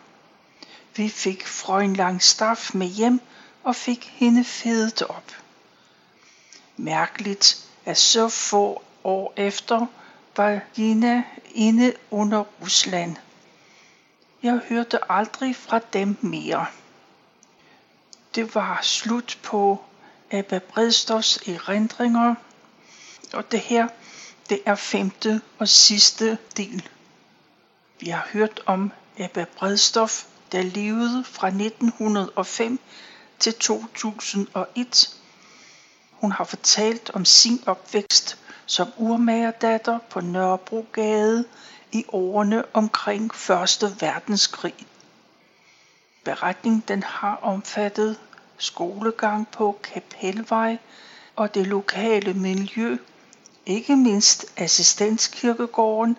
Vi 0.96 1.10
fik 1.10 1.48
Frøen 1.48 2.20
Staff 2.20 2.74
med 2.74 2.88
hjem 2.88 3.22
og 3.64 3.76
fik 3.76 4.12
hende 4.16 4.44
fedet 4.44 5.02
op. 5.02 5.32
Mærkeligt, 6.78 7.68
at 7.86 7.98
så 7.98 8.30
få 8.30 8.84
år 9.04 9.34
efter 9.38 9.88
var 10.38 10.62
inde 11.56 11.94
under 12.12 12.44
Rusland. 12.62 13.16
Jeg 14.44 14.62
hørte 14.70 15.12
aldrig 15.12 15.56
fra 15.56 15.80
dem 15.94 16.18
mere. 16.22 16.66
Det 18.36 18.56
var 18.56 18.80
slut 18.82 19.40
på 19.44 19.84
Abba 20.32 20.60
Bredstofs 20.60 21.38
erindringer, 21.38 22.36
og 23.34 23.52
det 23.52 23.60
her, 23.60 23.88
det 24.50 24.62
er 24.66 24.76
femte 24.76 25.42
og 25.60 25.70
sidste 25.70 26.38
del. 26.58 26.90
Vi 28.00 28.10
har 28.10 28.28
hørt 28.34 28.62
om 28.66 28.92
Abba 29.20 29.46
Bredstof, 29.58 30.26
der 30.52 30.62
levede 30.62 31.24
fra 31.24 31.48
1905 31.48 32.80
til 33.40 33.54
2001. 33.54 35.20
Hun 36.12 36.32
har 36.32 36.44
fortalt 36.44 37.12
om 37.14 37.26
sin 37.26 37.64
opvækst 37.66 38.38
som 38.66 38.88
urmagerdatter 38.98 40.00
på 40.10 40.22
Nørrebrogade 40.22 41.46
i 41.92 42.06
årene 42.08 42.64
omkring 42.74 43.26
1. 43.26 44.02
verdenskrig. 44.02 44.76
Beretningen 46.24 46.84
den 46.88 47.04
har 47.04 47.40
omfattet 47.42 48.20
skolegang 48.58 49.48
på 49.48 49.80
Kapelvej 49.84 50.78
og 51.36 51.56
det 51.56 51.68
lokale 51.68 52.34
miljø, 52.34 52.98
ikke 53.66 53.96
mindst 53.96 54.46
assistenskirkegården, 54.58 56.18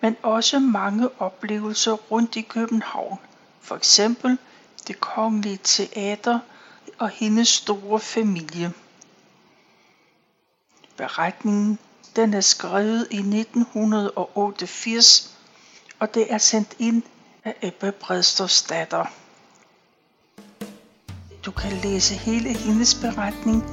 men 0.00 0.16
også 0.22 0.58
mange 0.58 1.10
oplevelser 1.18 1.92
rundt 1.92 2.36
i 2.36 2.40
København, 2.42 3.18
for 3.60 3.76
eksempel 3.76 4.38
det 4.86 5.00
kongelige 5.00 5.58
teater 5.62 6.38
og 6.98 7.08
hendes 7.08 7.48
store 7.48 8.00
familie. 8.00 8.72
Beretningen 10.96 11.78
den 12.16 12.34
er 12.34 12.40
skrevet 12.40 13.06
i 13.10 13.16
1988, 13.16 15.36
og 15.98 16.14
det 16.14 16.32
er 16.32 16.38
sendt 16.38 16.74
ind 16.78 17.02
af 17.44 17.54
Ebbe 17.62 17.92
Bredstofs 17.92 18.62
datter. 18.62 19.04
Du 21.44 21.50
kan 21.50 21.72
læse 21.82 22.14
hele 22.14 22.52
hendes 22.52 22.94
beretning 22.94 23.64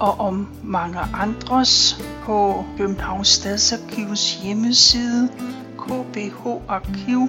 og 0.00 0.20
om 0.20 0.48
mange 0.62 0.98
andres 0.98 1.96
på 2.24 2.64
Københavns 2.78 3.28
Stadsarkivs 3.28 4.34
hjemmeside 4.34 5.28
kbharkiv.dk. 5.78 7.22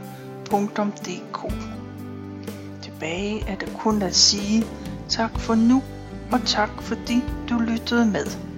Tilbage 2.84 3.48
er 3.48 3.56
det 3.56 3.78
kun 3.80 4.02
at 4.02 4.16
sige 4.16 4.66
tak 5.10 5.40
for 5.40 5.56
nu, 5.56 5.84
og 6.32 6.40
tak 6.46 6.70
fordi 6.82 7.24
du 7.50 7.60
lyttede 7.60 8.06
med. 8.06 8.53